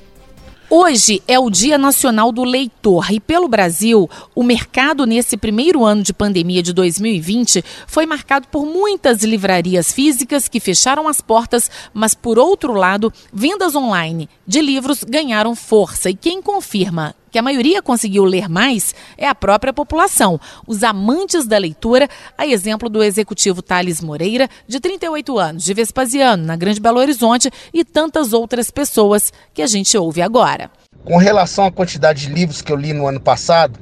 Hoje 0.67 1.21
é 1.27 1.37
o 1.37 1.47
Dia 1.47 1.77
Nacional 1.77 2.31
do 2.31 2.43
Leitor 2.43 3.11
e, 3.11 3.19
pelo 3.19 3.47
Brasil, 3.47 4.09
o 4.33 4.41
mercado 4.41 5.05
nesse 5.05 5.37
primeiro 5.37 5.85
ano 5.85 6.01
de 6.01 6.11
pandemia 6.11 6.63
de 6.63 6.73
2020 6.73 7.63
foi 7.85 8.07
marcado 8.07 8.47
por 8.47 8.65
muitas 8.65 9.23
livrarias 9.23 9.91
físicas 9.91 10.47
que 10.47 10.59
fecharam 10.59 11.07
as 11.07 11.21
portas, 11.21 11.69
mas, 11.93 12.15
por 12.15 12.39
outro 12.39 12.73
lado, 12.73 13.13
vendas 13.31 13.75
online 13.75 14.27
de 14.47 14.59
livros 14.59 15.03
ganharam 15.03 15.55
força. 15.55 16.09
E 16.09 16.15
quem 16.15 16.41
confirma 16.41 17.15
que 17.35 17.39
a 17.39 17.41
maioria 17.41 17.81
conseguiu 17.81 18.23
ler 18.23 18.47
mais 18.47 18.95
é 19.17 19.27
a 19.27 19.35
própria 19.35 19.73
população, 19.73 20.39
os 20.65 20.83
amantes 20.83 21.45
da 21.45 21.57
leitura, 21.57 22.07
a 22.37 22.47
exemplo 22.47 22.87
do 22.87 23.03
executivo 23.03 23.61
Thales 23.61 23.99
Moreira, 23.99 24.47
de 24.65 24.79
38 24.79 25.37
anos, 25.37 25.65
de 25.65 25.73
Vespasiano, 25.73 26.45
na 26.45 26.55
Grande 26.55 26.79
Belo 26.79 26.97
Horizonte, 26.97 27.51
e 27.73 27.83
tantas 27.83 28.31
outras 28.31 28.71
pessoas 28.71 29.33
que 29.53 29.61
a 29.61 29.67
gente 29.67 29.97
ouve 29.97 30.21
agora. 30.21 30.71
Com 31.03 31.17
relação 31.17 31.65
à 31.65 31.71
quantidade 31.73 32.25
de 32.25 32.33
livros 32.33 32.61
que 32.61 32.71
eu 32.71 32.77
li 32.77 32.93
no 32.93 33.05
ano 33.05 33.19
passado, 33.19 33.77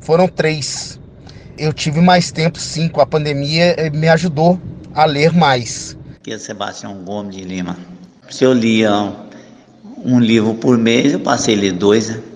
foram 0.00 0.28
três. 0.28 1.00
Eu 1.56 1.72
tive 1.72 2.02
mais 2.02 2.30
tempo, 2.30 2.58
sim, 2.58 2.90
com 2.90 3.00
a 3.00 3.06
pandemia, 3.06 3.74
me 3.90 4.10
ajudou 4.10 4.60
a 4.94 5.06
ler 5.06 5.32
mais. 5.32 5.96
Aqui 6.20 6.34
é 6.34 6.36
Sebastião 6.36 7.02
Gomes 7.04 7.34
de 7.34 7.42
Lima. 7.42 7.74
Se 8.28 8.44
eu 8.44 8.52
lia 8.52 9.14
um 10.04 10.20
livro 10.20 10.52
por 10.56 10.76
mês, 10.76 11.14
eu 11.14 11.20
passei 11.20 11.56
a 11.56 11.58
ler 11.58 11.72
dois, 11.72 12.10
né? 12.10 12.27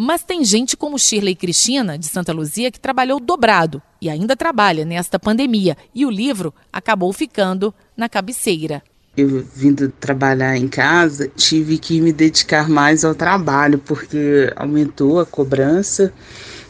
Mas 0.00 0.22
tem 0.22 0.44
gente 0.44 0.76
como 0.76 0.96
Shirley 0.96 1.34
Cristina, 1.34 1.98
de 1.98 2.06
Santa 2.06 2.32
Luzia, 2.32 2.70
que 2.70 2.78
trabalhou 2.78 3.18
dobrado 3.18 3.82
e 4.00 4.08
ainda 4.08 4.36
trabalha 4.36 4.84
nesta 4.84 5.18
pandemia. 5.18 5.76
E 5.92 6.06
o 6.06 6.10
livro 6.10 6.54
acabou 6.72 7.12
ficando 7.12 7.74
na 7.96 8.08
cabeceira. 8.08 8.80
Eu 9.16 9.44
vindo 9.52 9.88
trabalhar 9.88 10.56
em 10.56 10.68
casa, 10.68 11.26
tive 11.26 11.78
que 11.78 12.00
me 12.00 12.12
dedicar 12.12 12.68
mais 12.68 13.04
ao 13.04 13.12
trabalho, 13.12 13.80
porque 13.80 14.52
aumentou 14.54 15.18
a 15.18 15.26
cobrança 15.26 16.12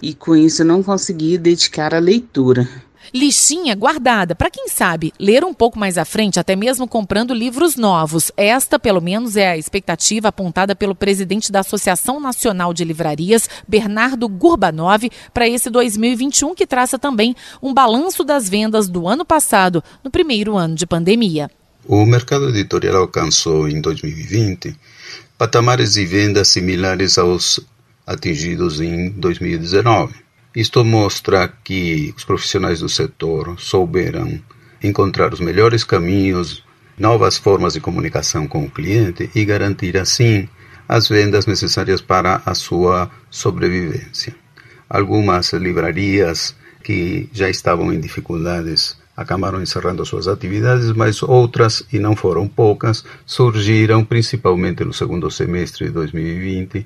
e 0.01 0.15
com 0.15 0.35
isso 0.35 0.63
eu 0.63 0.67
não 0.67 0.83
consegui 0.83 1.37
dedicar 1.37 1.93
à 1.93 1.99
leitura 1.99 2.67
listinha 3.13 3.75
guardada 3.75 4.35
para 4.35 4.51
quem 4.51 4.69
sabe 4.69 5.13
ler 5.19 5.45
um 5.45 5.55
pouco 5.55 5.79
mais 5.79 5.99
à 5.99 6.05
frente, 6.05 6.39
até 6.39 6.55
mesmo 6.55 6.87
comprando 6.87 7.35
livros 7.35 7.77
novos. 7.77 8.31
Esta, 8.37 8.79
pelo 8.79 9.01
menos, 9.01 9.37
é 9.37 9.51
a 9.51 9.57
expectativa 9.57 10.29
apontada 10.29 10.75
pelo 10.75 10.95
presidente 10.95 11.51
da 11.51 11.61
Associação 11.61 12.21
Nacional 12.21 12.73
de 12.73 12.85
Livrarias, 12.85 13.49
Bernardo 13.67 14.29
Gurbanov, 14.29 15.09
para 15.33 15.49
esse 15.49 15.71
2021 15.71 16.55
que 16.55 16.67
traça 16.67 16.99
também 16.99 17.35
um 17.63 17.73
balanço 17.73 18.25
das 18.25 18.49
vendas 18.49 18.89
do 18.89 19.07
ano 19.09 19.25
passado, 19.25 19.83
no 20.03 20.11
primeiro 20.11 20.57
ano 20.57 20.75
de 20.75 20.87
pandemia. 20.87 21.51
O 21.87 22.05
mercado 22.05 22.49
editorial 22.51 22.97
alcançou 22.97 23.69
em 23.69 23.81
2020 23.81 24.77
patamares 25.39 25.93
de 25.93 26.05
vendas 26.05 26.49
similares 26.49 27.17
aos 27.17 27.61
atingidos 28.07 28.81
em 28.81 29.11
2019 29.11 30.28
isto 30.59 30.85
mostra 30.85 31.47
que 31.63 32.13
os 32.17 32.25
profissionais 32.25 32.81
do 32.81 32.89
setor 32.89 33.55
souberam 33.61 34.41
encontrar 34.83 35.33
os 35.33 35.39
melhores 35.39 35.85
caminhos, 35.85 36.65
novas 36.99 37.39
formas 37.39 37.75
de 37.75 37.81
comunicação 37.81 38.49
com 38.49 38.65
o 38.65 38.71
cliente 38.71 39.31
e 39.37 39.45
garantir 39.45 39.97
assim 39.97 40.49
as 40.89 41.09
vendas 41.09 41.47
necessárias 41.47 42.01
para 42.01 42.43
a 42.45 42.57
sua 42.57 43.09
sobrevivência. 43.31 44.35
Algumas 44.91 45.53
livrarias 45.53 46.57
que 46.83 47.29
já 47.33 47.49
estavam 47.49 47.93
em 47.93 48.01
dificuldades 48.01 48.99
acabaram 49.17 49.63
encerrando 49.63 50.05
suas 50.05 50.27
atividades, 50.27 50.91
mas 50.93 51.23
outras, 51.23 51.85
e 51.93 52.01
não 52.01 52.17
foram 52.17 52.49
poucas, 52.49 53.05
surgiram 53.25 54.05
principalmente 54.05 54.83
no 54.85 54.93
segundo 54.93 55.31
semestre 55.31 55.87
de 55.87 55.93
2020, 55.93 56.85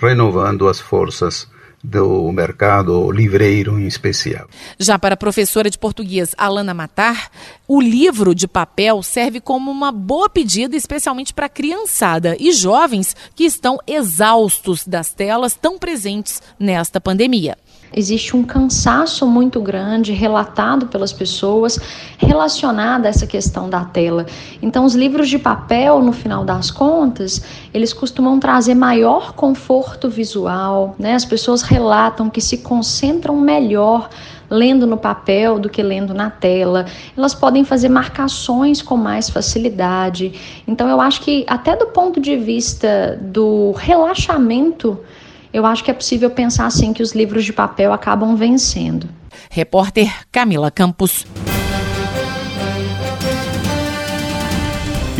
renovando 0.00 0.66
as 0.66 0.80
forças 0.80 1.46
do 1.82 2.30
mercado 2.30 3.10
livreiro 3.10 3.78
em 3.78 3.86
especial. 3.86 4.46
Já 4.78 4.98
para 4.98 5.14
a 5.14 5.16
professora 5.16 5.68
de 5.68 5.78
português 5.78 6.34
Alana 6.38 6.72
Matar, 6.72 7.30
o 7.66 7.80
livro 7.80 8.34
de 8.34 8.46
papel 8.46 9.02
serve 9.02 9.40
como 9.40 9.70
uma 9.70 9.90
boa 9.90 10.28
pedida, 10.28 10.76
especialmente 10.76 11.34
para 11.34 11.48
criançada 11.48 12.36
e 12.38 12.52
jovens 12.52 13.16
que 13.34 13.44
estão 13.44 13.78
exaustos 13.86 14.86
das 14.86 15.12
telas 15.12 15.54
tão 15.54 15.78
presentes 15.78 16.40
nesta 16.58 17.00
pandemia 17.00 17.56
existe 17.94 18.36
um 18.36 18.42
cansaço 18.42 19.26
muito 19.26 19.60
grande 19.60 20.12
relatado 20.12 20.86
pelas 20.86 21.12
pessoas 21.12 21.78
relacionado 22.18 23.06
a 23.06 23.08
essa 23.08 23.26
questão 23.26 23.68
da 23.68 23.84
tela. 23.84 24.26
Então, 24.60 24.84
os 24.84 24.94
livros 24.94 25.28
de 25.28 25.38
papel, 25.38 26.00
no 26.00 26.12
final 26.12 26.44
das 26.44 26.70
contas, 26.70 27.42
eles 27.72 27.92
costumam 27.92 28.38
trazer 28.38 28.74
maior 28.74 29.32
conforto 29.32 30.08
visual, 30.08 30.94
né? 30.98 31.14
As 31.14 31.24
pessoas 31.24 31.62
relatam 31.62 32.30
que 32.30 32.40
se 32.40 32.58
concentram 32.58 33.36
melhor 33.36 34.08
lendo 34.52 34.86
no 34.86 34.98
papel 34.98 35.58
do 35.58 35.70
que 35.70 35.82
lendo 35.82 36.12
na 36.12 36.30
tela. 36.30 36.84
Elas 37.16 37.34
podem 37.34 37.64
fazer 37.64 37.88
marcações 37.88 38.82
com 38.82 38.98
mais 38.98 39.30
facilidade. 39.30 40.62
Então, 40.68 40.88
eu 40.88 41.00
acho 41.00 41.22
que, 41.22 41.44
até 41.48 41.74
do 41.74 41.86
ponto 41.86 42.20
de 42.20 42.36
vista 42.36 43.18
do 43.20 43.72
relaxamento 43.72 44.98
eu 45.52 45.66
acho 45.66 45.84
que 45.84 45.90
é 45.90 45.94
possível 45.94 46.30
pensar 46.30 46.66
assim 46.66 46.92
que 46.92 47.02
os 47.02 47.12
livros 47.12 47.44
de 47.44 47.52
papel 47.52 47.92
acabam 47.92 48.34
vencendo. 48.36 49.08
Repórter 49.50 50.10
Camila 50.30 50.70
Campos. 50.70 51.26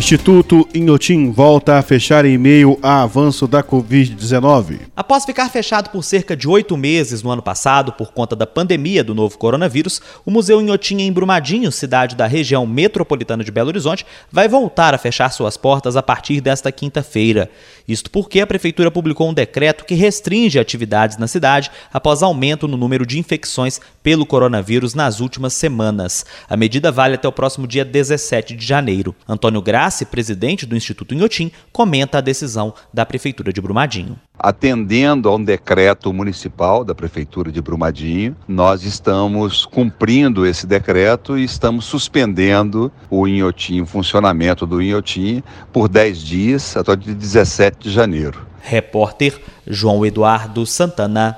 Instituto 0.03 0.67
Inhotim 0.75 1.31
volta 1.31 1.77
a 1.77 1.81
fechar 1.81 2.25
em 2.25 2.37
meio 2.37 2.77
a 2.83 3.03
avanço 3.03 3.47
da 3.47 3.63
Covid-19. 3.63 4.81
Após 4.93 5.23
ficar 5.23 5.49
fechado 5.49 5.91
por 5.91 6.03
cerca 6.03 6.35
de 6.35 6.45
oito 6.45 6.75
meses 6.75 7.23
no 7.23 7.31
ano 7.31 7.41
passado 7.41 7.93
por 7.93 8.11
conta 8.11 8.35
da 8.35 8.45
pandemia 8.45 9.01
do 9.01 9.15
novo 9.15 9.37
coronavírus, 9.37 10.01
o 10.25 10.29
Museu 10.29 10.61
Inhotim 10.61 10.97
em 10.97 11.11
Brumadinho, 11.11 11.71
cidade 11.71 12.17
da 12.17 12.27
região 12.27 12.67
metropolitana 12.67 13.45
de 13.45 13.51
Belo 13.51 13.69
Horizonte, 13.69 14.05
vai 14.29 14.49
voltar 14.49 14.93
a 14.93 14.97
fechar 14.97 15.29
suas 15.29 15.55
portas 15.55 15.95
a 15.95 16.03
partir 16.03 16.41
desta 16.41 16.69
quinta-feira. 16.69 17.49
Isto 17.87 18.11
porque 18.11 18.41
a 18.41 18.47
prefeitura 18.47 18.91
publicou 18.91 19.29
um 19.29 19.33
decreto 19.33 19.85
que 19.85 19.95
restringe 19.95 20.59
atividades 20.59 21.17
na 21.17 21.27
cidade 21.27 21.71
após 21.93 22.21
aumento 22.21 22.67
no 22.67 22.75
número 22.75 23.05
de 23.05 23.19
infecções 23.19 23.79
pelo 24.03 24.25
coronavírus 24.25 24.93
nas 24.93 25.21
últimas 25.21 25.53
semanas. 25.53 26.25
A 26.49 26.57
medida 26.57 26.91
vale 26.91 27.15
até 27.15 27.27
o 27.27 27.31
próximo 27.31 27.65
dia 27.65 27.85
17 27.85 28.53
de 28.53 28.65
janeiro. 28.65 29.15
Antônio 29.25 29.61
Graça 29.61 29.92
presidente 30.05 30.65
do 30.65 30.75
Instituto 30.75 31.13
Inhotim, 31.13 31.51
comenta 31.71 32.17
a 32.17 32.21
decisão 32.21 32.73
da 32.93 33.05
Prefeitura 33.05 33.53
de 33.53 33.61
Brumadinho. 33.61 34.17
Atendendo 34.39 35.29
a 35.29 35.35
um 35.35 35.43
decreto 35.43 36.11
municipal 36.11 36.83
da 36.83 36.95
Prefeitura 36.95 37.51
de 37.51 37.61
Brumadinho, 37.61 38.35
nós 38.47 38.83
estamos 38.83 39.65
cumprindo 39.65 40.45
esse 40.45 40.65
decreto 40.65 41.37
e 41.37 41.43
estamos 41.43 41.85
suspendendo 41.85 42.91
o 43.09 43.27
Inhotim, 43.27 43.81
o 43.81 43.85
funcionamento 43.85 44.65
do 44.65 44.81
Inhotim, 44.81 45.43
por 45.71 45.87
10 45.87 46.17
dias, 46.19 46.75
até 46.75 46.91
o 46.91 46.95
dia 46.95 47.13
17 47.13 47.77
de 47.79 47.91
janeiro. 47.91 48.47
Repórter 48.61 49.39
João 49.67 50.05
Eduardo 50.05 50.65
Santana. 50.65 51.37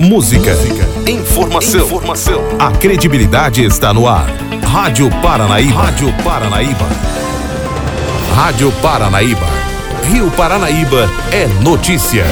Música, 0.00 0.52
informação, 1.06 1.84
informação. 1.84 2.40
A 2.58 2.72
credibilidade 2.72 3.62
está 3.62 3.92
no 3.92 4.08
ar. 4.08 4.28
Rádio 4.64 5.10
Paranaíba. 5.20 5.82
Rádio 5.82 6.12
Paranaíba. 6.24 7.09
Rádio 8.42 8.72
Paranaíba. 8.80 9.46
Rio 10.10 10.30
Paranaíba 10.30 11.10
é 11.30 11.46
notícia. 11.62 12.24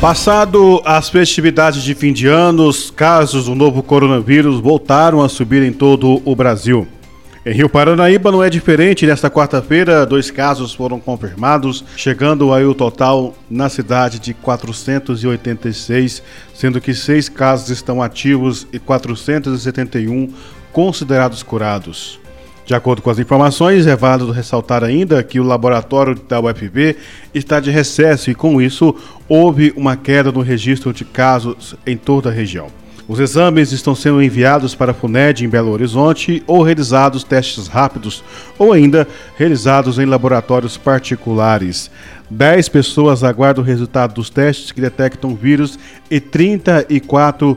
Passado 0.00 0.82
as 0.84 1.08
festividades 1.08 1.84
de 1.84 1.94
fim 1.94 2.12
de 2.12 2.26
ano, 2.26 2.66
os 2.66 2.90
casos 2.90 3.44
do 3.44 3.54
novo 3.54 3.80
coronavírus 3.80 4.58
voltaram 4.58 5.22
a 5.22 5.28
subir 5.28 5.62
em 5.62 5.72
todo 5.72 6.20
o 6.24 6.34
Brasil. 6.34 6.84
Em 7.46 7.52
Rio 7.52 7.68
Paranaíba 7.68 8.32
não 8.32 8.42
é 8.42 8.50
diferente. 8.50 9.06
Nesta 9.06 9.30
quarta-feira, 9.30 10.04
dois 10.04 10.32
casos 10.32 10.74
foram 10.74 10.98
confirmados, 10.98 11.84
chegando 11.96 12.52
aí 12.52 12.64
o 12.64 12.74
total 12.74 13.36
na 13.48 13.68
cidade 13.68 14.18
de 14.18 14.34
486, 14.34 16.24
sendo 16.52 16.80
que 16.80 16.92
seis 16.92 17.28
casos 17.28 17.70
estão 17.70 18.02
ativos 18.02 18.66
e 18.72 18.80
471 18.80 20.28
considerados 20.78 21.42
curados. 21.42 22.20
De 22.64 22.72
acordo 22.72 23.02
com 23.02 23.10
as 23.10 23.18
informações, 23.18 23.84
é 23.88 23.96
válido 23.96 24.30
ressaltar 24.30 24.84
ainda 24.84 25.20
que 25.24 25.40
o 25.40 25.42
laboratório 25.42 26.14
da 26.14 26.38
UFV 26.38 26.94
está 27.34 27.58
de 27.58 27.68
recesso 27.68 28.30
e, 28.30 28.34
com 28.34 28.62
isso, 28.62 28.94
houve 29.28 29.72
uma 29.76 29.96
queda 29.96 30.30
no 30.30 30.40
registro 30.40 30.92
de 30.92 31.04
casos 31.04 31.74
em 31.84 31.96
toda 31.96 32.28
a 32.28 32.32
região. 32.32 32.68
Os 33.08 33.18
exames 33.18 33.72
estão 33.72 33.92
sendo 33.92 34.22
enviados 34.22 34.76
para 34.76 34.92
a 34.92 34.94
FUNED 34.94 35.44
em 35.44 35.48
Belo 35.48 35.72
Horizonte 35.72 36.44
ou 36.46 36.62
realizados 36.62 37.24
testes 37.24 37.66
rápidos 37.66 38.22
ou 38.56 38.72
ainda 38.72 39.08
realizados 39.36 39.98
em 39.98 40.06
laboratórios 40.06 40.76
particulares. 40.76 41.90
10 42.30 42.68
pessoas 42.68 43.24
aguardam 43.24 43.64
o 43.64 43.66
resultado 43.66 44.14
dos 44.14 44.30
testes 44.30 44.70
que 44.70 44.80
detectam 44.80 45.34
vírus 45.34 45.76
e 46.08 46.20
34 46.20 47.56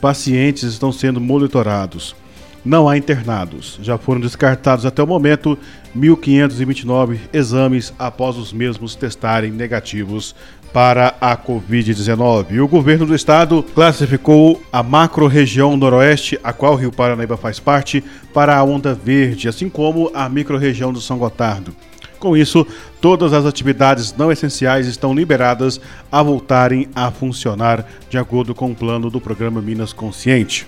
pacientes 0.00 0.62
estão 0.62 0.90
sendo 0.90 1.20
monitorados. 1.20 2.23
Não 2.64 2.88
há 2.88 2.96
internados. 2.96 3.78
Já 3.82 3.98
foram 3.98 4.20
descartados 4.20 4.86
até 4.86 5.02
o 5.02 5.06
momento 5.06 5.58
1.529 5.94 7.18
exames 7.30 7.92
após 7.98 8.38
os 8.38 8.54
mesmos 8.54 8.94
testarem 8.94 9.50
negativos 9.50 10.34
para 10.72 11.14
a 11.20 11.36
Covid-19. 11.36 12.60
O 12.60 12.66
governo 12.66 13.04
do 13.04 13.14
estado 13.14 13.62
classificou 13.62 14.60
a 14.72 14.82
macro-região 14.82 15.76
noroeste, 15.76 16.40
a 16.42 16.52
qual 16.52 16.72
o 16.72 16.76
Rio 16.76 16.90
Paranaíba 16.90 17.36
faz 17.36 17.60
parte, 17.60 18.02
para 18.32 18.56
a 18.56 18.64
onda 18.64 18.94
verde, 18.94 19.46
assim 19.46 19.68
como 19.68 20.10
a 20.14 20.28
micro-região 20.28 20.92
do 20.92 21.00
São 21.00 21.18
Gotardo. 21.18 21.76
Com 22.18 22.34
isso, 22.34 22.66
todas 23.00 23.34
as 23.34 23.44
atividades 23.44 24.14
não 24.16 24.32
essenciais 24.32 24.86
estão 24.86 25.14
liberadas 25.14 25.78
a 26.10 26.22
voltarem 26.22 26.88
a 26.94 27.10
funcionar 27.10 27.86
de 28.08 28.16
acordo 28.16 28.54
com 28.54 28.72
o 28.72 28.74
plano 28.74 29.10
do 29.10 29.20
programa 29.20 29.60
Minas 29.60 29.92
Consciente. 29.92 30.66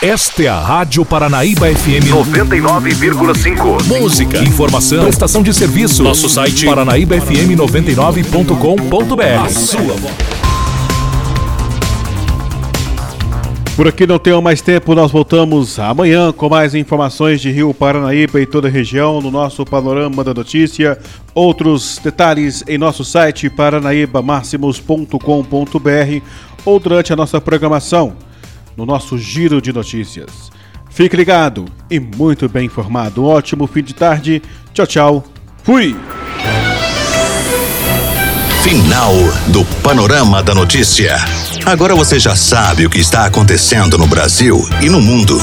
Esta 0.00 0.44
é 0.44 0.46
a 0.46 0.60
Rádio 0.60 1.04
Paranaíba 1.04 1.66
FM 1.74 2.06
99,5. 2.08 4.00
Música, 4.00 4.38
informação, 4.44 5.02
prestação 5.02 5.42
de 5.42 5.52
serviço. 5.52 6.04
Nosso 6.04 6.28
site 6.28 6.66
paranaíbafm99.com.br. 6.66 9.44
A 9.44 9.48
sua. 9.48 9.96
Por 13.74 13.88
aqui 13.88 14.06
não 14.06 14.20
tenho 14.20 14.40
mais 14.40 14.62
tempo, 14.62 14.94
nós 14.94 15.10
voltamos 15.10 15.80
amanhã 15.80 16.30
com 16.30 16.48
mais 16.48 16.76
informações 16.76 17.40
de 17.40 17.50
Rio 17.50 17.74
Paranaíba 17.74 18.40
e 18.40 18.46
toda 18.46 18.68
a 18.68 18.70
região 18.70 19.20
no 19.20 19.32
nosso 19.32 19.64
Panorama 19.64 20.22
da 20.22 20.32
Notícia. 20.32 20.96
Outros 21.34 21.98
detalhes 21.98 22.62
em 22.68 22.78
nosso 22.78 23.04
site 23.04 23.50
paranaibamáximos.com.br 23.50 26.22
ou 26.64 26.78
durante 26.78 27.12
a 27.12 27.16
nossa 27.16 27.40
programação 27.40 28.27
no 28.78 28.86
nosso 28.86 29.18
giro 29.18 29.60
de 29.60 29.72
notícias. 29.72 30.52
Fique 30.88 31.16
ligado 31.16 31.64
e 31.90 31.98
muito 31.98 32.48
bem 32.48 32.66
informado. 32.66 33.24
Um 33.24 33.26
ótimo 33.26 33.66
fim 33.66 33.82
de 33.82 33.92
tarde. 33.92 34.40
Tchau, 34.72 34.86
tchau. 34.86 35.24
Fui! 35.64 35.96
Final 38.62 39.14
do 39.48 39.64
Panorama 39.82 40.42
da 40.44 40.54
Notícia. 40.54 41.16
Agora 41.66 41.94
você 41.96 42.20
já 42.20 42.36
sabe 42.36 42.86
o 42.86 42.90
que 42.90 43.00
está 43.00 43.26
acontecendo 43.26 43.98
no 43.98 44.06
Brasil 44.06 44.60
e 44.80 44.88
no 44.88 45.00
mundo. 45.00 45.38